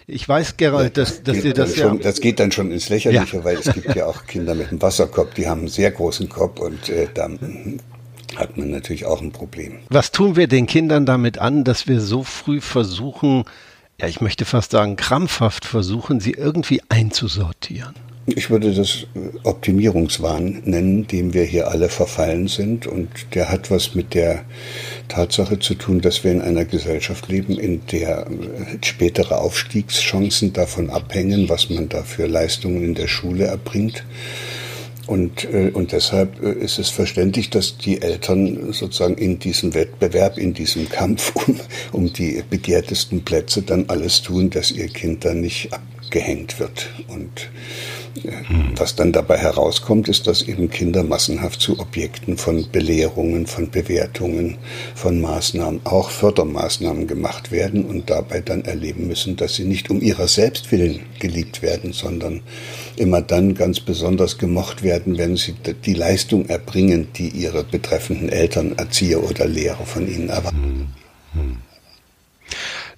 Ich 0.08 0.28
weiß, 0.28 0.58
Gerald, 0.58 0.98
dass, 0.98 1.24
dass 1.24 1.38
ihr 1.38 1.54
das 1.54 1.76
schon, 1.78 1.98
ja... 1.98 2.04
Das 2.04 2.20
geht 2.20 2.42
dann 2.42 2.52
schon 2.52 2.70
ins 2.72 2.90
Lächerliche, 2.90 3.38
ja. 3.38 3.44
weil 3.46 3.58
es 3.58 3.72
gibt 3.72 3.96
ja 3.96 4.08
auch 4.08 4.26
Kinder 4.26 4.56
mit 4.56 4.70
einem 4.70 4.82
Wasserkopf, 4.82 5.36
die 5.36 5.48
haben 5.48 5.60
einen 5.60 5.68
sehr 5.70 5.92
großen 5.92 6.28
Kopf 6.28 6.60
und 6.60 6.90
äh, 6.90 7.08
da 7.14 7.30
hat 8.36 8.58
man 8.58 8.70
natürlich 8.72 9.06
auch 9.06 9.22
ein 9.22 9.32
Problem. 9.32 9.80
Was 9.90 10.12
tun 10.12 10.36
wir 10.36 10.48
den 10.48 10.68
Kindern 10.68 11.06
damit 11.06 11.38
an, 11.38 11.64
dass 11.64 11.88
wir 11.88 12.02
so 12.02 12.24
früh 12.24 12.62
versuchen, 12.62 13.44
ja, 14.00 14.08
ich 14.08 14.22
möchte 14.22 14.46
fast 14.46 14.72
sagen, 14.72 14.96
krampfhaft 14.96 15.66
versuchen, 15.66 16.20
sie 16.20 16.32
irgendwie 16.32 16.82
einzusortieren? 16.90 17.96
Ich 18.28 18.52
würde 18.52 18.72
das 18.74 19.08
Optimierungswahn 19.44 20.62
nennen, 20.66 21.08
dem 21.08 21.34
wir 21.34 21.44
hier 21.44 21.70
alle 21.70 21.90
verfallen 21.90 22.48
sind. 22.48 22.86
Und 22.86 23.10
der 23.34 23.50
hat 23.50 23.72
was 23.72 23.96
mit 23.96 24.14
der 24.14 24.46
Tatsache 25.08 25.58
zu 25.60 25.74
tun, 25.74 26.02
dass 26.02 26.24
wir 26.24 26.32
in 26.32 26.42
einer 26.42 26.66
Gesellschaft 26.66 27.28
leben, 27.30 27.58
in 27.58 27.86
der 27.88 28.28
spätere 28.84 29.40
Aufstiegschancen 29.40 30.54
davon 30.54 30.92
abhängen, 30.92 31.50
was 31.50 31.70
man 31.70 31.90
da 31.90 32.04
für 32.04 32.28
Leistungen 32.28 32.84
in 32.84 32.96
der 32.96 33.08
Schule 33.08 33.46
erbringt. 33.46 34.04
Und, 35.08 35.46
äh, 35.46 35.72
und 35.74 35.92
deshalb 35.92 36.42
äh, 36.44 36.52
ist 36.52 36.78
es 36.80 36.90
verständlich, 36.90 37.50
dass 37.50 37.78
die 37.78 38.02
Eltern 38.02 38.72
sozusagen 38.72 39.16
in 39.16 39.40
diesem 39.40 39.74
Wettbewerb, 39.74 40.38
in 40.38 40.54
diesem 40.54 40.90
Kampf 40.90 41.34
um, 41.48 41.60
um 41.92 42.14
die 42.14 42.44
begehrtesten 42.50 43.24
Plätze 43.24 43.62
dann 43.64 43.86
alles 43.88 44.22
tun, 44.22 44.50
dass 44.50 44.72
ihr 44.72 44.88
Kind 44.88 45.26
dann 45.26 45.42
nicht 45.42 45.70
abgehängt 45.74 46.60
wird. 46.60 46.90
Und 47.08 47.50
was 48.76 48.96
dann 48.96 49.12
dabei 49.12 49.38
herauskommt, 49.38 50.10
ist, 50.10 50.28
dass 50.28 50.42
eben 50.42 50.70
Kinder 50.70 51.04
massenhaft 51.04 51.62
zu 51.62 51.80
Objekten 51.80 52.38
von 52.38 52.70
Belehrungen, 52.72 53.48
von 53.48 53.70
Bewertungen, 53.70 54.58
von 54.96 55.22
Maßnahmen, 55.22 55.82
auch 55.86 56.10
Fördermaßnahmen 56.10 57.08
gemacht 57.08 57.52
werden 57.52 57.86
und 57.86 58.10
dabei 58.10 58.42
dann 58.42 58.66
erleben 58.66 59.08
müssen, 59.08 59.36
dass 59.36 59.56
sie 59.56 59.66
nicht 59.66 59.90
um 59.90 60.02
ihrer 60.02 60.28
selbst 60.28 60.72
willen 60.72 61.02
geliebt 61.20 61.62
werden, 61.62 61.94
sondern 61.94 62.42
immer 62.98 63.22
dann 63.22 63.56
ganz 63.56 63.80
besonders 63.80 64.38
gemocht 64.38 64.84
werden, 64.84 65.18
wenn 65.18 65.38
sie 65.38 65.56
die 65.86 65.94
Leistung 65.94 66.48
erbringen, 66.48 67.08
die 67.16 67.30
ihre 67.30 67.64
betreffenden 67.64 68.30
Eltern, 68.30 68.74
Erzieher 68.78 69.24
oder 69.24 69.48
Lehrer 69.48 69.86
von 69.86 70.08
ihnen 70.08 70.30
erwarten. 70.30 70.90
Hm. 71.34 71.42
Hm. 71.42 71.71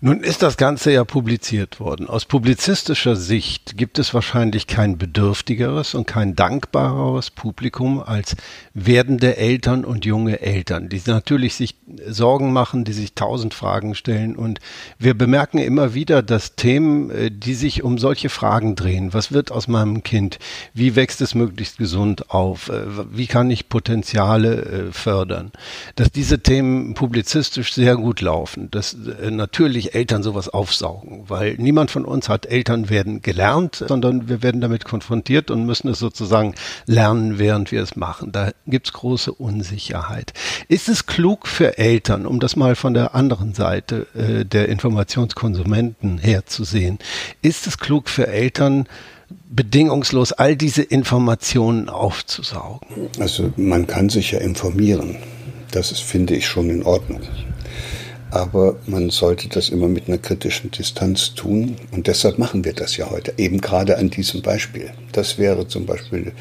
Nun 0.06 0.20
ist 0.20 0.44
das 0.44 0.58
Ganze 0.58 0.92
ja 0.92 1.06
publiziert 1.06 1.80
worden. 1.80 2.10
Aus 2.10 2.26
publizistischer 2.26 3.16
Sicht 3.16 3.78
gibt 3.78 3.98
es 4.00 4.14
wahrscheinlich 4.14 4.68
kein 4.68 4.98
bedürftigeres 4.98 5.96
und 5.96 6.06
kein 6.06 6.36
dankbareres 6.36 7.32
Publikum 7.32 8.04
als 8.04 8.36
werdende 8.74 9.38
Eltern 9.38 9.86
und 9.86 10.04
junge 10.04 10.42
Eltern, 10.42 10.90
die 10.90 11.02
natürlich 11.06 11.56
sich 11.56 11.76
Sorgen 12.06 12.52
machen, 12.52 12.84
die 12.84 12.92
sich 12.92 13.14
tausend 13.14 13.54
Fragen 13.54 13.96
stellen. 13.96 14.36
Und 14.36 14.60
wir 15.00 15.14
bemerken 15.14 15.60
immer 15.60 15.94
wieder, 15.94 16.22
dass 16.22 16.58
Themen, 16.58 17.10
äh, 17.10 17.32
die 17.32 17.54
sich 17.54 17.82
um 17.82 17.98
solche 17.98 18.28
Fragen 18.28 18.76
drehen, 18.76 19.14
was 19.14 19.32
wird 19.32 19.54
aus 19.54 19.70
meinem 19.70 20.04
Kind? 20.04 20.38
Wie 20.74 20.98
wächst 20.98 21.22
es 21.22 21.34
möglichst 21.34 21.78
gesund 21.78 22.30
auf? 22.30 22.68
Äh, 22.68 22.88
wie 23.10 23.28
kann 23.28 23.50
ich 23.50 23.70
Potenziale 23.70 24.64
äh, 24.64 24.92
fördern? 24.92 25.54
Dass 25.96 26.12
diese 26.12 26.40
Themen 26.40 26.94
publizistisch 26.94 27.72
sehr 27.74 27.96
gut 27.96 28.20
laufen, 28.20 28.70
dass 28.70 28.98
natürlich 29.30 29.93
Eltern 29.94 30.24
sowas 30.24 30.50
aufsaugen, 30.50 31.24
weil 31.28 31.56
niemand 31.56 31.92
von 31.92 32.06
uns 32.06 32.30
hat 32.30 32.46
Eltern 32.46 32.90
werden 32.90 33.22
gelernt, 33.22 33.84
sondern 33.88 34.30
wir 34.30 34.42
werden 34.44 34.62
damit 34.62 34.86
konfrontiert 34.86 35.52
und 35.52 35.66
müssen 35.66 35.88
es 35.90 36.00
sozusagen 36.00 36.56
lernen, 36.86 37.40
während 37.40 37.72
wir 37.72 37.82
es 37.82 37.96
machen. 37.96 38.32
Da 38.32 38.52
gibt's 38.68 38.94
große 38.94 39.32
Unsicherheit. 39.32 40.34
Ist 40.68 40.90
es 40.90 41.06
klug 41.06 41.48
für 41.48 41.78
Eltern, 41.78 42.26
um 42.26 42.40
das 42.40 42.56
mal 42.56 42.76
von 42.76 42.94
der 42.94 43.16
anderen 43.16 43.54
Seite 43.54 44.08
äh, 44.16 44.46
der 44.46 44.70
Informationskonsumenten 44.70 46.18
herzusehen, 46.18 47.00
ist 47.42 47.68
es 47.68 47.78
klug 47.78 48.10
für 48.10 48.28
Eltern, 48.28 48.88
bedingungslos 49.50 50.32
all 50.32 50.56
diese 50.56 50.84
Informationen 50.84 51.90
aufzusaugen? 51.90 53.10
Also 53.20 53.52
man 53.58 53.88
kann 53.88 54.10
sich 54.10 54.32
ja 54.32 54.40
informieren. 54.40 55.18
Das 55.72 55.92
ist, 55.92 56.02
finde 56.02 56.36
ich, 56.36 56.48
schon 56.48 56.70
in 56.70 56.84
Ordnung 56.84 57.22
aber 58.34 58.78
man 58.88 59.12
sollte 59.12 59.48
das 59.48 59.70
immer 59.70 59.88
mit 59.88 60.08
einer 60.08 60.18
kritischen 60.18 60.72
Distanz 60.72 61.36
tun. 61.36 61.76
Und 61.92 62.08
deshalb 62.08 62.40
machen 62.40 62.66
wir 62.66 62.74
das 62.74 62.98
ja 62.98 63.12
heute, 63.12 63.36
eben 63.38 63.62
gerade 63.62 64.00
an 64.00 64.10
diesem 64.10 64.42
Beispiel. 64.42 64.90
Das 65.12 65.38
wäre 65.38 65.68
zum 65.68 65.86
Beispiel 65.86 66.32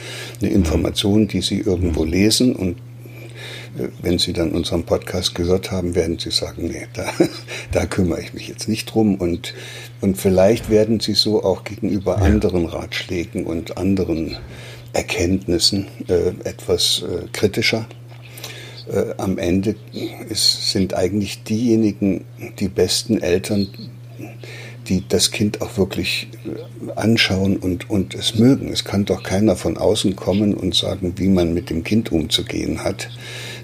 eine 0.41 0.51
Information, 0.51 1.29
die 1.29 1.43
Sie 1.43 1.59
irgendwo 1.59 2.05
lesen 2.05 2.57
und 2.57 2.79
äh, 3.79 3.89
wenn 4.01 4.19
Sie 4.19 4.33
dann 4.33 4.53
unseren 4.53 4.85
Podcast 4.85 5.35
gehört 5.35 5.71
haben, 5.71 5.95
werden 5.95 6.19
Sie 6.19 6.31
sagen, 6.31 6.69
nee, 6.69 6.87
da, 6.95 7.13
da 7.73 7.85
kümmere 7.85 8.23
ich 8.23 8.33
mich 8.33 8.49
jetzt 8.49 8.71
nicht 8.71 8.87
drum. 8.87 9.17
Und, 9.17 9.53
und 10.01 10.17
vielleicht 10.17 10.71
werden 10.71 10.99
Sie 10.99 11.13
so 11.13 11.45
auch 11.45 11.63
gegenüber 11.63 12.17
ja. 12.19 12.25
anderen 12.25 12.65
Ratschlägen 12.65 13.45
und 13.45 13.77
anderen 13.77 14.39
Erkenntnissen 14.95 15.89
äh, 16.09 16.29
etwas 16.49 17.03
äh, 17.03 17.27
kritischer 17.33 17.87
äh, 18.91 19.15
am 19.19 19.39
Ende 19.39 19.75
ist, 20.29 20.71
sind 20.71 20.95
eigentlich 20.95 21.43
diejenigen 21.45 22.25
die 22.59 22.69
besten 22.69 23.21
Eltern, 23.21 23.69
die 24.89 25.05
das 25.09 25.31
Kind 25.31 25.63
auch 25.63 25.77
wirklich 25.79 26.29
äh, 26.45 26.93
anschauen 26.93 27.57
und, 27.57 27.89
und 27.91 28.15
es 28.15 28.39
mögen. 28.39 28.69
Es 28.73 28.85
kann 28.85 29.05
doch 29.05 29.23
keiner 29.23 29.57
von 29.57 29.77
außen 29.77 30.17
kommen 30.17 30.55
und 30.55 30.75
sagen, 30.75 31.15
wie 31.17 31.29
man 31.29 31.55
mit 31.55 31.71
dem 31.71 31.85
Kind 31.85 32.13
umzugehen 32.13 32.83
hat. 32.83 33.11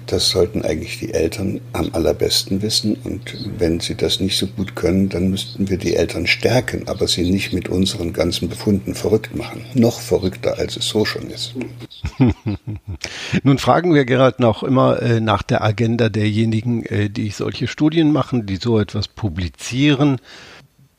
Das 0.09 0.29
sollten 0.29 0.63
eigentlich 0.63 0.97
die 0.97 1.13
Eltern 1.13 1.61
am 1.71 1.91
allerbesten 1.93 2.63
wissen. 2.63 2.97
Und 3.03 3.37
wenn 3.59 3.79
sie 3.79 3.93
das 3.93 4.19
nicht 4.19 4.39
so 4.39 4.47
gut 4.47 4.75
können, 4.75 5.07
dann 5.07 5.29
müssten 5.29 5.69
wir 5.69 5.77
die 5.77 5.95
Eltern 5.95 6.25
stärken, 6.25 6.87
aber 6.87 7.07
sie 7.07 7.29
nicht 7.29 7.53
mit 7.53 7.69
unseren 7.69 8.11
ganzen 8.11 8.49
Befunden 8.49 8.95
verrückt 8.95 9.35
machen. 9.35 9.63
Noch 9.75 10.01
verrückter, 10.01 10.57
als 10.57 10.77
es 10.77 10.87
so 10.87 11.05
schon 11.05 11.29
ist. 11.29 11.53
Nun 13.43 13.59
fragen 13.59 13.93
wir 13.93 14.03
Gerald 14.05 14.39
noch 14.39 14.63
immer 14.63 14.99
äh, 14.99 15.19
nach 15.19 15.43
der 15.43 15.63
Agenda 15.63 16.09
derjenigen, 16.09 16.83
äh, 16.85 17.11
die 17.11 17.29
solche 17.29 17.67
Studien 17.67 18.11
machen, 18.11 18.47
die 18.47 18.55
so 18.55 18.79
etwas 18.79 19.07
publizieren. 19.07 20.17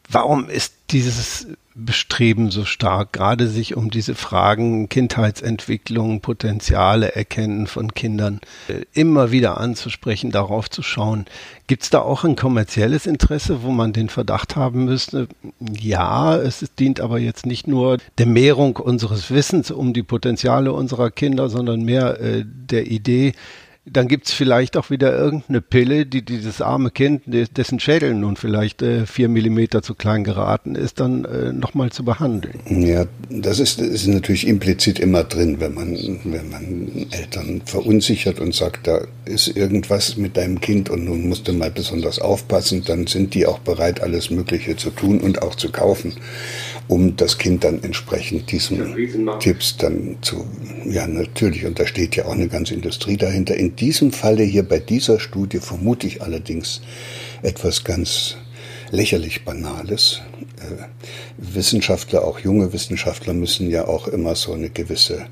Warum 0.08 0.48
ist 0.48 0.74
dieses 0.90 1.48
Bestreben 1.74 2.50
so 2.50 2.64
stark, 2.64 3.12
gerade 3.12 3.46
sich 3.46 3.76
um 3.76 3.90
diese 3.90 4.16
Fragen 4.16 4.88
Kindheitsentwicklung, 4.88 6.20
Potenziale 6.20 7.14
erkennen 7.14 7.68
von 7.68 7.94
Kindern 7.94 8.40
äh, 8.68 8.82
immer 8.92 9.30
wieder 9.30 9.58
anzusprechen, 9.58 10.32
darauf 10.32 10.68
zu 10.68 10.82
schauen. 10.82 11.26
Gibt 11.68 11.84
es 11.84 11.90
da 11.90 12.00
auch 12.00 12.24
ein 12.24 12.34
kommerzielles 12.34 13.06
Interesse, 13.06 13.62
wo 13.62 13.70
man 13.70 13.92
den 13.92 14.08
Verdacht 14.08 14.56
haben 14.56 14.84
müsste, 14.84 15.28
ja, 15.60 16.36
es 16.36 16.64
dient 16.78 17.00
aber 17.00 17.20
jetzt 17.20 17.46
nicht 17.46 17.68
nur 17.68 17.98
der 18.18 18.26
Mehrung 18.26 18.76
unseres 18.76 19.30
Wissens 19.30 19.70
um 19.70 19.92
die 19.92 20.02
Potenziale 20.02 20.72
unserer 20.72 21.10
Kinder, 21.10 21.48
sondern 21.48 21.82
mehr 21.82 22.20
äh, 22.20 22.44
der 22.44 22.90
Idee, 22.90 23.32
dann 23.92 24.08
gibt's 24.08 24.32
vielleicht 24.32 24.76
auch 24.76 24.90
wieder 24.90 25.16
irgendeine 25.16 25.60
Pille, 25.60 26.06
die 26.06 26.22
dieses 26.22 26.62
arme 26.62 26.90
Kind, 26.90 27.22
dessen 27.26 27.80
Schädel 27.80 28.14
nun 28.14 28.36
vielleicht 28.36 28.82
äh, 28.82 29.06
vier 29.06 29.28
Millimeter 29.28 29.82
zu 29.82 29.94
klein 29.94 30.22
geraten 30.22 30.74
ist, 30.74 31.00
dann 31.00 31.24
äh, 31.24 31.52
nochmal 31.52 31.90
zu 31.90 32.04
behandeln. 32.04 32.60
Ja, 32.68 33.06
das 33.28 33.58
ist, 33.58 33.80
ist 33.80 34.06
natürlich 34.06 34.46
implizit 34.46 34.98
immer 35.00 35.24
drin, 35.24 35.60
wenn 35.60 35.74
man, 35.74 35.96
wenn 36.24 36.50
man 36.50 37.06
Eltern 37.10 37.62
verunsichert 37.64 38.40
und 38.40 38.54
sagt, 38.54 38.86
da 38.86 39.00
ist 39.24 39.48
irgendwas 39.48 40.16
mit 40.16 40.36
deinem 40.36 40.60
Kind 40.60 40.88
und 40.88 41.04
nun 41.04 41.28
musst 41.28 41.48
du 41.48 41.52
mal 41.52 41.70
besonders 41.70 42.20
aufpassen, 42.20 42.84
dann 42.86 43.06
sind 43.06 43.34
die 43.34 43.46
auch 43.46 43.58
bereit, 43.58 44.02
alles 44.02 44.30
Mögliche 44.30 44.76
zu 44.76 44.90
tun 44.90 45.20
und 45.20 45.42
auch 45.42 45.54
zu 45.54 45.70
kaufen. 45.70 46.14
Um 46.90 47.14
das 47.14 47.38
Kind 47.38 47.62
dann 47.62 47.84
entsprechend 47.84 48.50
diesen 48.50 48.96
Tipps 49.38 49.76
dann 49.76 50.16
zu, 50.22 50.44
ja 50.84 51.06
natürlich, 51.06 51.64
und 51.64 51.78
da 51.78 51.86
steht 51.86 52.16
ja 52.16 52.24
auch 52.24 52.32
eine 52.32 52.48
ganze 52.48 52.74
Industrie 52.74 53.16
dahinter. 53.16 53.54
In 53.54 53.76
diesem 53.76 54.10
Falle 54.10 54.42
hier 54.42 54.64
bei 54.64 54.80
dieser 54.80 55.20
Studie 55.20 55.60
vermute 55.60 56.08
ich 56.08 56.20
allerdings 56.20 56.82
etwas 57.42 57.84
ganz 57.84 58.38
lächerlich 58.90 59.44
Banales. 59.44 60.20
Äh, 60.56 60.82
Wissenschaftler, 61.38 62.24
auch 62.24 62.40
junge 62.40 62.72
Wissenschaftler, 62.72 63.34
müssen 63.34 63.70
ja 63.70 63.86
auch 63.86 64.08
immer 64.08 64.34
so 64.34 64.52
eine 64.52 64.68
gewisse 64.68 65.26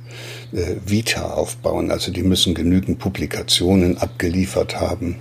äh, 0.52 0.76
Vita 0.86 1.32
aufbauen. 1.32 1.90
Also 1.90 2.12
die 2.12 2.22
müssen 2.22 2.54
genügend 2.54 3.00
Publikationen 3.00 3.98
abgeliefert 3.98 4.80
haben. 4.80 5.16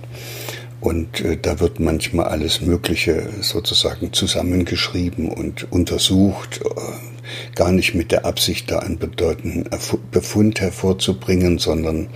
Und 0.80 1.20
äh, 1.20 1.36
da 1.36 1.60
wird 1.60 1.80
manchmal 1.80 2.26
alles 2.26 2.60
Mögliche 2.60 3.28
sozusagen 3.40 4.12
zusammengeschrieben 4.12 5.28
und 5.28 5.70
untersucht, 5.72 6.60
äh, 6.64 7.54
gar 7.54 7.72
nicht 7.72 7.94
mit 7.94 8.12
der 8.12 8.24
Absicht, 8.24 8.70
da 8.70 8.78
einen 8.78 8.98
bedeutenden 8.98 9.68
Befund 10.10 10.60
hervorzubringen, 10.60 11.58
sondern 11.58 12.08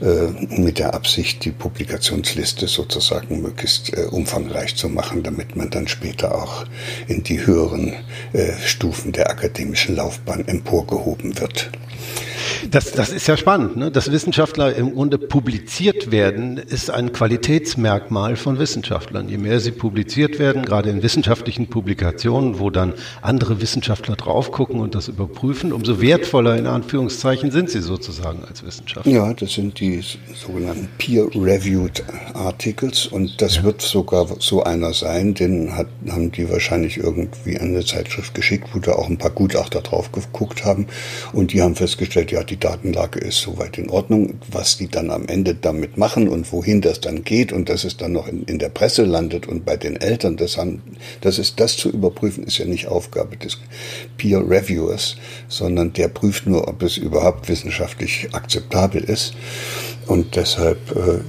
äh, 0.00 0.60
mit 0.60 0.78
der 0.78 0.94
Absicht, 0.94 1.44
die 1.44 1.50
Publikationsliste 1.50 2.66
sozusagen 2.66 3.42
möglichst 3.42 3.96
äh, 3.96 4.06
umfangreich 4.10 4.76
zu 4.76 4.88
machen, 4.88 5.22
damit 5.22 5.56
man 5.56 5.70
dann 5.70 5.86
später 5.86 6.34
auch 6.34 6.64
in 7.06 7.22
die 7.22 7.44
höheren 7.46 7.94
äh, 8.32 8.52
Stufen 8.64 9.12
der 9.12 9.30
akademischen 9.30 9.96
Laufbahn 9.96 10.46
emporgehoben 10.48 11.38
wird. 11.38 11.70
Das, 12.70 12.92
das 12.92 13.10
ist 13.10 13.26
ja 13.26 13.36
spannend, 13.36 13.76
ne? 13.76 13.90
dass 13.90 14.10
Wissenschaftler 14.12 14.74
im 14.76 14.94
Grunde 14.94 15.18
publiziert 15.18 16.10
werden, 16.10 16.58
ist 16.58 16.90
ein 16.90 17.12
Qualitätsmerkmal 17.12 18.36
von 18.36 18.58
Wissenschaftlern. 18.58 19.28
Je 19.28 19.38
mehr 19.38 19.60
sie 19.60 19.72
publiziert 19.72 20.38
werden, 20.38 20.64
gerade 20.64 20.90
in 20.90 21.02
wissenschaftlichen 21.02 21.68
Publikationen, 21.68 22.58
wo 22.58 22.70
dann 22.70 22.94
andere 23.22 23.60
Wissenschaftler 23.60 24.16
drauf 24.16 24.52
gucken 24.52 24.80
und 24.80 24.94
das 24.94 25.08
überprüfen, 25.08 25.72
umso 25.72 26.00
wertvoller 26.00 26.56
in 26.56 26.66
Anführungszeichen 26.66 27.50
sind 27.50 27.70
sie 27.70 27.80
sozusagen 27.80 28.44
als 28.44 28.64
Wissenschaftler. 28.64 29.12
Ja, 29.12 29.32
das 29.34 29.54
sind 29.54 29.80
die 29.80 30.02
sogenannten 30.34 30.88
Peer-Reviewed 30.98 32.02
Articles 32.34 33.06
und 33.06 33.40
das 33.40 33.56
ja. 33.56 33.62
wird 33.64 33.82
sogar 33.82 34.26
so 34.38 34.62
einer 34.62 34.92
sein, 34.92 35.34
den 35.34 35.76
hat, 35.76 35.88
haben 36.08 36.32
die 36.32 36.48
wahrscheinlich 36.48 36.98
irgendwie 36.98 37.58
an 37.58 37.68
eine 37.68 37.84
Zeitschrift 37.84 38.34
geschickt, 38.34 38.68
wo 38.72 38.78
da 38.78 38.92
auch 38.92 39.08
ein 39.08 39.18
paar 39.18 39.30
Gutachter 39.30 39.80
drauf 39.80 40.12
geguckt 40.12 40.64
haben 40.64 40.86
und 41.32 41.52
die 41.52 41.62
haben 41.62 41.74
festgestellt, 41.74 42.30
ja, 42.30 42.39
die 42.44 42.58
Datenlage 42.58 43.20
ist 43.20 43.38
soweit 43.38 43.78
in 43.78 43.90
Ordnung. 43.90 44.40
Was 44.50 44.76
die 44.76 44.88
dann 44.88 45.10
am 45.10 45.26
Ende 45.26 45.54
damit 45.54 45.96
machen 45.96 46.28
und 46.28 46.52
wohin 46.52 46.80
das 46.80 47.00
dann 47.00 47.24
geht 47.24 47.52
und 47.52 47.68
dass 47.68 47.84
es 47.84 47.96
dann 47.96 48.12
noch 48.12 48.28
in, 48.28 48.44
in 48.44 48.58
der 48.58 48.68
Presse 48.68 49.04
landet 49.04 49.46
und 49.46 49.64
bei 49.64 49.76
den 49.76 49.96
Eltern, 49.96 50.36
das 50.36 50.56
haben, 50.56 50.82
das 51.20 51.38
ist, 51.38 51.60
das 51.60 51.76
zu 51.76 51.90
überprüfen, 51.90 52.44
ist 52.44 52.58
ja 52.58 52.66
nicht 52.66 52.88
Aufgabe 52.88 53.36
des 53.36 53.58
Peer 54.16 54.40
Reviewers, 54.48 55.16
sondern 55.48 55.92
der 55.92 56.08
prüft 56.08 56.46
nur, 56.46 56.68
ob 56.68 56.82
es 56.82 56.96
überhaupt 56.96 57.48
wissenschaftlich 57.48 58.28
akzeptabel 58.32 59.02
ist. 59.02 59.34
Und 60.06 60.36
deshalb 60.36 60.78
äh, 60.96 61.20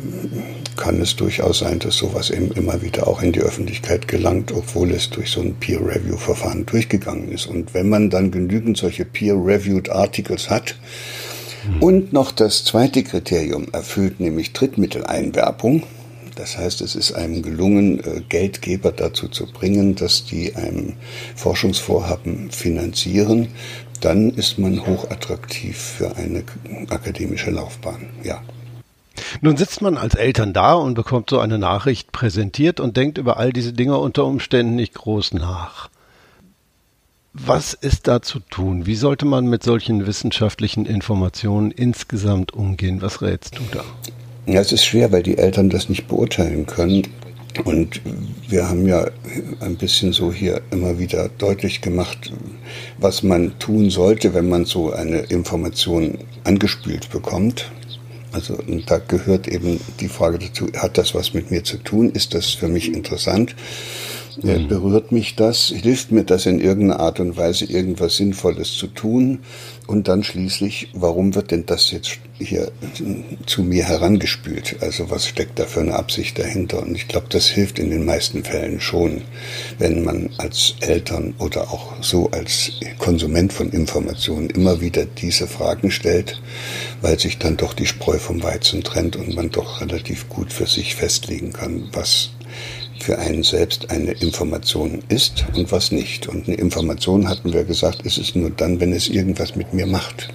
kann 0.76 1.00
es 1.00 1.16
durchaus 1.16 1.60
sein, 1.60 1.80
dass 1.80 1.98
sowas 1.98 2.30
eben 2.30 2.52
immer 2.52 2.82
wieder 2.82 3.08
auch 3.08 3.22
in 3.22 3.32
die 3.32 3.42
Öffentlichkeit 3.42 4.08
gelangt, 4.08 4.52
obwohl 4.52 4.92
es 4.92 5.10
durch 5.10 5.32
so 5.32 5.42
ein 5.42 5.56
Peer-Review-Verfahren 5.56 6.66
durchgegangen 6.66 7.32
ist. 7.32 7.46
Und 7.46 7.74
wenn 7.74 7.90
man 7.90 8.10
dann 8.10 8.32
genügend 8.32 8.78
solche 8.78 9.06
Peer-Reviewed 9.06 9.90
Articles 9.90 10.50
hat 10.50 10.76
mhm. 11.68 11.84
und 11.84 12.14
noch 12.14 12.32
das 12.32 12.64
zweite 12.64 13.04
Kriterium 13.04 13.68
erfüllt, 13.72 14.20
nämlich 14.20 14.54
Drittmitteleinwerbung, 14.54 15.84
das 16.36 16.58
heißt, 16.58 16.82
es 16.82 16.96
ist 16.96 17.12
einem 17.12 17.44
gelungen, 17.44 18.00
äh, 18.00 18.22
Geldgeber 18.28 18.92
dazu 18.92 19.28
zu 19.28 19.46
bringen, 19.46 19.96
dass 19.96 20.26
die 20.26 20.56
ein 20.56 20.94
Forschungsvorhaben 21.36 22.50
finanzieren, 22.50 23.50
dann 24.00 24.32
ist 24.32 24.58
man 24.58 24.86
hochattraktiv 24.86 25.78
für 25.78 26.16
eine 26.16 26.44
akademische 26.90 27.52
Laufbahn. 27.52 28.08
Ja. 28.24 28.42
Nun 29.42 29.58
sitzt 29.58 29.82
man 29.82 29.98
als 29.98 30.16
Eltern 30.16 30.54
da 30.54 30.74
und 30.74 30.94
bekommt 30.94 31.30
so 31.30 31.40
eine 31.40 31.58
Nachricht 31.58 32.12
präsentiert 32.12 32.80
und 32.80 32.98
denkt 32.98 33.18
über 33.18 33.38
all 33.38 33.52
diese 33.52 33.74
Dinge 33.74 33.98
unter 33.98 34.26
Umständen 34.26 34.76
nicht 34.76 34.94
groß 34.94 35.34
nach. 35.34 35.90
Was 37.34 37.74
ist 37.74 38.08
da 38.08 38.22
zu 38.22 38.40
tun? 38.40 38.86
Wie 38.86 38.96
sollte 38.96 39.26
man 39.26 39.48
mit 39.48 39.64
solchen 39.64 40.06
wissenschaftlichen 40.06 40.86
Informationen 40.86 41.72
insgesamt 41.72 42.54
umgehen? 42.54 43.02
Was 43.02 43.22
rätst 43.22 43.58
du 43.58 43.62
da? 43.72 43.84
Ja, 44.48 44.60
es 44.60 44.72
ist 44.72 44.84
schwer, 44.84 45.12
weil 45.12 45.24
die 45.24 45.38
Eltern 45.38 45.70
das 45.70 45.88
nicht 45.88 46.08
beurteilen 46.08 46.66
können. 46.66 47.08
Und 47.64 48.02
wir 48.50 48.68
haben 48.68 48.88
ja 48.88 49.08
ein 49.60 49.78
bisschen 49.78 50.14
so 50.14 50.32
hier 50.32 50.62
immer 50.72 51.00
wieder 51.00 51.30
deutlich 51.38 51.82
gemacht, 51.82 52.32
was 52.98 53.24
man 53.24 53.58
tun 53.60 53.90
sollte, 53.90 54.34
wenn 54.34 54.50
man 54.50 54.66
so 54.66 54.92
eine 54.92 55.20
Information 55.20 56.18
angespült 56.44 57.10
bekommt. 57.12 57.72
Also 58.32 58.58
da 58.86 59.00
gehört 59.00 59.48
eben 59.48 59.80
die 60.00 60.08
Frage 60.08 60.40
dazu, 60.40 60.68
hat 60.76 60.98
das 60.98 61.14
was 61.14 61.34
mit 61.34 61.52
mir 61.52 61.64
zu 61.64 61.78
tun? 61.78 62.12
Ist 62.12 62.34
das 62.34 62.48
für 62.48 62.68
mich 62.68 62.94
interessant? 62.94 63.56
Mhm. 64.42 64.68
Berührt 64.68 65.12
mich 65.12 65.36
das? 65.36 65.74
Hilft 65.76 66.12
mir 66.12 66.24
das 66.24 66.46
in 66.46 66.60
irgendeiner 66.60 67.00
Art 67.00 67.20
und 67.20 67.38
Weise, 67.38 67.66
irgendwas 67.66 68.18
Sinnvolles 68.18 68.74
zu 68.74 68.88
tun? 68.88 69.40
Und 69.88 70.08
dann 70.08 70.24
schließlich, 70.24 70.90
warum 70.94 71.36
wird 71.36 71.52
denn 71.52 71.66
das 71.66 71.92
jetzt 71.92 72.20
hier 72.38 72.72
zu 73.46 73.64
mir 73.64 73.84
herangespült? 73.84 74.78
Also 74.80 75.10
was 75.10 75.28
steckt 75.28 75.60
da 75.60 75.66
für 75.66 75.82
eine 75.82 75.96
Absicht 75.96 76.40
dahinter? 76.40 76.82
Und 76.82 76.96
ich 76.96 77.08
glaube, 77.08 77.28
das 77.30 77.48
hilft 77.48 77.78
in 77.78 77.90
den 77.90 78.06
meisten 78.06 78.44
Fällen 78.44 78.80
schon, 78.80 79.22
wenn 79.80 80.04
man 80.04 80.30
als 80.38 80.76
Eltern 80.80 81.34
oder 81.40 81.72
auch 81.72 82.02
so 82.02 82.30
als 82.32 82.72
Konsument 83.00 83.52
von 83.52 83.70
Informationen 83.72 84.50
immer 84.50 84.82
wieder 84.82 85.06
diese 85.06 85.48
Fragen 85.48 85.92
stellt, 85.92 86.42
weil 87.02 87.20
sich 87.20 87.38
dann 87.38 87.58
doch 87.58 87.74
die 87.74 87.88
Spreu 87.88 88.18
vom 88.18 88.42
Weizen 88.44 88.84
trennt 88.84 89.16
und 89.16 89.36
man 89.36 89.52
doch 89.52 89.82
relativ 89.82 90.30
gut 90.30 90.54
für 90.54 90.68
sich 90.68 90.96
festlegen 90.96 91.52
kann, 91.52 91.90
was 91.92 92.32
für 93.02 93.20
einen 93.20 93.44
selbst 93.44 93.92
eine 93.92 94.12
Information 94.12 95.04
ist 95.10 95.46
und 95.56 95.72
was 95.72 95.92
nicht. 95.92 96.28
Und 96.28 96.48
eine 96.48 96.58
Information, 96.58 97.28
hatten 97.28 97.54
wir 97.54 97.64
gesagt, 97.64 98.04
ist 98.04 98.18
es 98.18 98.36
nur 98.36 98.50
dann, 98.50 98.80
wenn 98.80 98.94
es 98.94 99.10
irgendwas 99.10 99.56
mit 99.56 99.74
mir 99.74 99.88
macht. 99.88 100.30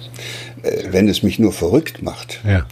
Äh, 0.63 0.91
wenn 0.91 1.07
es 1.07 1.23
mich 1.23 1.39
nur 1.39 1.53
verrückt 1.53 2.01
macht 2.01 2.39
ja. 2.43 2.65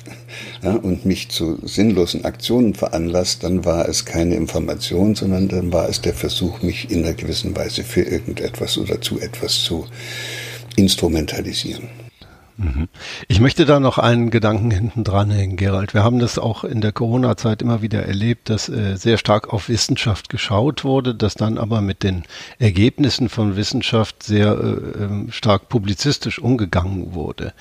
Ja, 0.64 0.76
und 0.76 1.06
mich 1.06 1.30
zu 1.30 1.60
sinnlosen 1.64 2.26
Aktionen 2.26 2.74
veranlasst, 2.74 3.44
dann 3.44 3.66
war 3.66 3.88
es 3.88 4.06
keine 4.06 4.36
Information, 4.36 5.16
sondern 5.16 5.48
dann 5.48 5.72
war 5.72 5.88
es 5.88 6.02
der 6.02 6.14
Versuch, 6.14 6.62
mich 6.62 6.90
in 6.92 7.04
einer 7.04 7.14
gewissen 7.14 7.56
Weise 7.56 7.84
für 7.84 8.02
irgendetwas 8.02 8.78
oder 8.78 9.00
zu 9.02 9.20
etwas 9.20 9.64
zu 9.64 9.86
instrumentalisieren. 10.76 12.05
Mhm. 12.58 12.88
Ich 13.28 13.42
möchte 13.42 13.66
da 13.66 13.80
noch 13.80 13.98
einen 13.98 14.30
Gedanken 14.30 14.72
hinten 14.72 15.04
dran 15.04 15.30
hängen, 15.30 15.58
Gerald. 15.58 15.94
Wir 15.94 16.04
haben 16.04 16.20
das 16.20 16.40
auch 16.40 16.64
in 16.64 16.80
der 16.80 16.94
Corona-Zeit 16.94 17.62
immer 17.62 17.82
wieder 17.82 18.06
erlebt, 18.06 18.50
dass 18.50 18.70
äh, 18.70 18.96
sehr 18.96 19.18
stark 19.18 19.52
auf 19.52 19.68
Wissenschaft 19.68 20.30
geschaut 20.30 20.86
wurde, 20.86 21.14
dass 21.14 21.36
dann 21.36 21.58
aber 21.58 21.82
mit 21.82 22.04
den 22.04 22.24
Ergebnissen 22.58 23.28
von 23.28 23.58
Wissenschaft 23.58 24.24
sehr 24.24 24.58
äh, 24.58 25.04
ähm, 25.04 25.32
stark 25.32 25.68
publizistisch 25.68 26.40
umgegangen 26.40 27.14
wurde. 27.14 27.54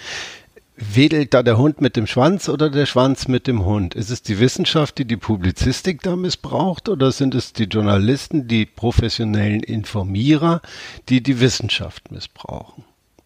Wedelt 0.76 1.34
da 1.34 1.42
der 1.42 1.56
Hund 1.56 1.80
mit 1.80 1.96
dem 1.96 2.06
Schwanz 2.06 2.48
oder 2.48 2.70
der 2.70 2.86
Schwanz 2.86 3.26
mit 3.28 3.46
dem 3.46 3.64
Hund? 3.64 3.94
Ist 3.94 4.10
es 4.10 4.22
die 4.22 4.38
Wissenschaft, 4.38 4.98
die 4.98 5.04
die 5.04 5.16
Publizistik 5.16 6.02
da 6.02 6.16
missbraucht 6.16 6.88
oder 6.88 7.10
sind 7.12 7.34
es 7.34 7.52
die 7.52 7.64
Journalisten, 7.64 8.48
die 8.48 8.66
professionellen 8.66 9.62
Informierer, 9.62 10.62
die 11.08 11.22
die 11.22 11.38
Wissenschaft 11.40 12.10
missbrauchen? 12.10 12.84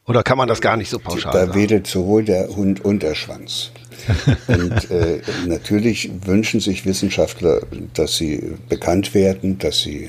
Oder 0.08 0.22
kann 0.22 0.38
man 0.38 0.48
das 0.48 0.60
gar 0.60 0.76
nicht 0.76 0.88
so 0.88 0.98
pauschal 0.98 1.32
da 1.32 1.40
sagen? 1.40 1.52
Da 1.52 1.54
wedelt 1.54 1.86
sowohl 1.86 2.24
der 2.24 2.48
Hund 2.48 2.84
und 2.84 3.02
der 3.02 3.14
Schwanz. 3.14 3.70
und 4.48 4.90
äh, 4.90 5.20
natürlich 5.46 6.10
wünschen 6.24 6.60
sich 6.60 6.86
Wissenschaftler, 6.86 7.60
dass 7.94 8.16
sie 8.16 8.54
bekannt 8.68 9.12
werden, 9.12 9.58
dass 9.58 9.80
sie 9.80 10.04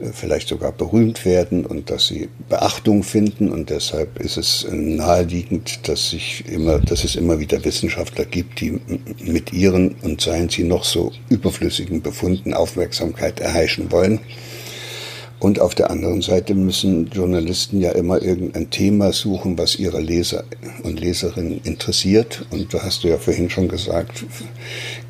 äh, 0.00 0.06
vielleicht 0.12 0.48
sogar 0.48 0.72
berühmt 0.72 1.24
werden 1.26 1.66
und 1.66 1.90
dass 1.90 2.06
sie 2.06 2.28
Beachtung 2.48 3.02
finden. 3.02 3.50
Und 3.50 3.68
deshalb 3.68 4.18
ist 4.20 4.38
es 4.38 4.66
naheliegend, 4.70 5.86
dass, 5.88 6.10
sich 6.10 6.44
immer, 6.48 6.78
dass 6.78 7.04
es 7.04 7.16
immer 7.16 7.38
wieder 7.38 7.62
Wissenschaftler 7.64 8.24
gibt, 8.24 8.60
die 8.60 8.80
mit 9.20 9.52
ihren 9.52 9.96
und 10.02 10.20
seien 10.20 10.48
sie 10.48 10.64
noch 10.64 10.84
so 10.84 11.12
überflüssigen 11.28 12.00
Befunden 12.00 12.54
Aufmerksamkeit 12.54 13.40
erheischen 13.40 13.92
wollen. 13.92 14.20
Und 15.38 15.60
auf 15.60 15.74
der 15.74 15.90
anderen 15.90 16.22
Seite 16.22 16.54
müssen 16.54 17.10
Journalisten 17.10 17.80
ja 17.80 17.92
immer 17.92 18.22
irgendein 18.22 18.70
Thema 18.70 19.12
suchen, 19.12 19.58
was 19.58 19.76
ihre 19.76 20.00
Leser 20.00 20.44
und 20.82 20.98
Leserinnen 20.98 21.60
interessiert. 21.62 22.46
Und 22.50 22.72
da 22.72 22.82
hast 22.82 23.04
du 23.04 23.08
ja 23.08 23.18
vorhin 23.18 23.50
schon 23.50 23.68
gesagt, 23.68 24.24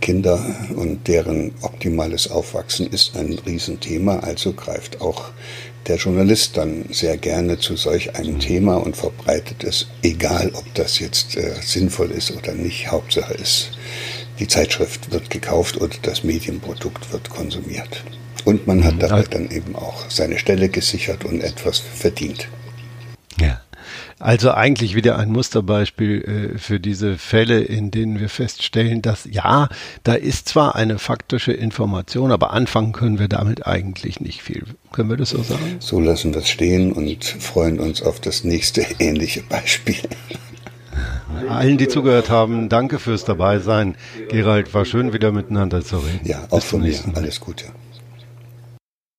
Kinder 0.00 0.44
und 0.74 1.06
deren 1.06 1.52
optimales 1.62 2.28
Aufwachsen 2.30 2.88
ist 2.88 3.16
ein 3.16 3.38
Riesenthema. 3.46 4.18
Also 4.18 4.52
greift 4.52 5.00
auch 5.00 5.30
der 5.86 5.96
Journalist 5.96 6.56
dann 6.56 6.86
sehr 6.90 7.16
gerne 7.16 7.58
zu 7.58 7.76
solch 7.76 8.16
einem 8.16 8.40
Thema 8.40 8.76
und 8.76 8.96
verbreitet 8.96 9.62
es, 9.62 9.86
egal 10.02 10.50
ob 10.54 10.64
das 10.74 10.98
jetzt 10.98 11.36
äh, 11.36 11.54
sinnvoll 11.62 12.10
ist 12.10 12.36
oder 12.36 12.52
nicht. 12.52 12.90
Hauptsache 12.90 13.34
ist, 13.34 13.70
die 14.40 14.48
Zeitschrift 14.48 15.12
wird 15.12 15.30
gekauft 15.30 15.80
oder 15.80 15.94
das 16.02 16.24
Medienprodukt 16.24 17.12
wird 17.12 17.30
konsumiert. 17.30 18.02
Und 18.46 18.68
man 18.68 18.84
hat 18.84 19.02
dabei 19.02 19.24
dann 19.24 19.50
eben 19.50 19.74
auch 19.74 20.08
seine 20.08 20.38
Stelle 20.38 20.68
gesichert 20.68 21.24
und 21.24 21.42
etwas 21.42 21.80
verdient. 21.80 22.48
Ja. 23.40 23.60
Also 24.20 24.52
eigentlich 24.52 24.94
wieder 24.94 25.18
ein 25.18 25.30
Musterbeispiel 25.30 26.54
äh, 26.54 26.58
für 26.58 26.78
diese 26.78 27.18
Fälle, 27.18 27.60
in 27.60 27.90
denen 27.90 28.20
wir 28.20 28.28
feststellen, 28.28 29.02
dass 29.02 29.28
ja, 29.30 29.68
da 30.04 30.14
ist 30.14 30.48
zwar 30.48 30.76
eine 30.76 30.98
faktische 30.98 31.52
Information, 31.52 32.30
aber 32.30 32.52
anfangen 32.52 32.92
können 32.92 33.18
wir 33.18 33.28
damit 33.28 33.66
eigentlich 33.66 34.20
nicht 34.20 34.42
viel. 34.42 34.62
Können 34.92 35.10
wir 35.10 35.16
das 35.16 35.30
so 35.30 35.42
sagen? 35.42 35.76
So 35.80 36.00
lassen 36.00 36.32
wir 36.32 36.40
es 36.40 36.48
stehen 36.48 36.92
und 36.92 37.24
freuen 37.24 37.80
uns 37.80 38.00
auf 38.00 38.20
das 38.20 38.44
nächste 38.44 38.86
ähnliche 39.00 39.42
Beispiel. 39.42 39.96
Allen, 41.48 41.78
die 41.78 41.88
zugehört 41.88 42.30
haben, 42.30 42.68
danke 42.68 43.00
fürs 43.00 43.24
Dabeisein. 43.24 43.96
Gerald, 44.30 44.72
war 44.72 44.84
schön 44.84 45.12
wieder 45.12 45.32
miteinander 45.32 45.84
zu 45.84 45.98
reden. 45.98 46.20
Ja, 46.22 46.46
auch 46.50 46.60
Bis 46.60 46.64
von 46.64 46.80
mir. 46.80 46.94
Alles 47.14 47.40
Gute. 47.40 47.66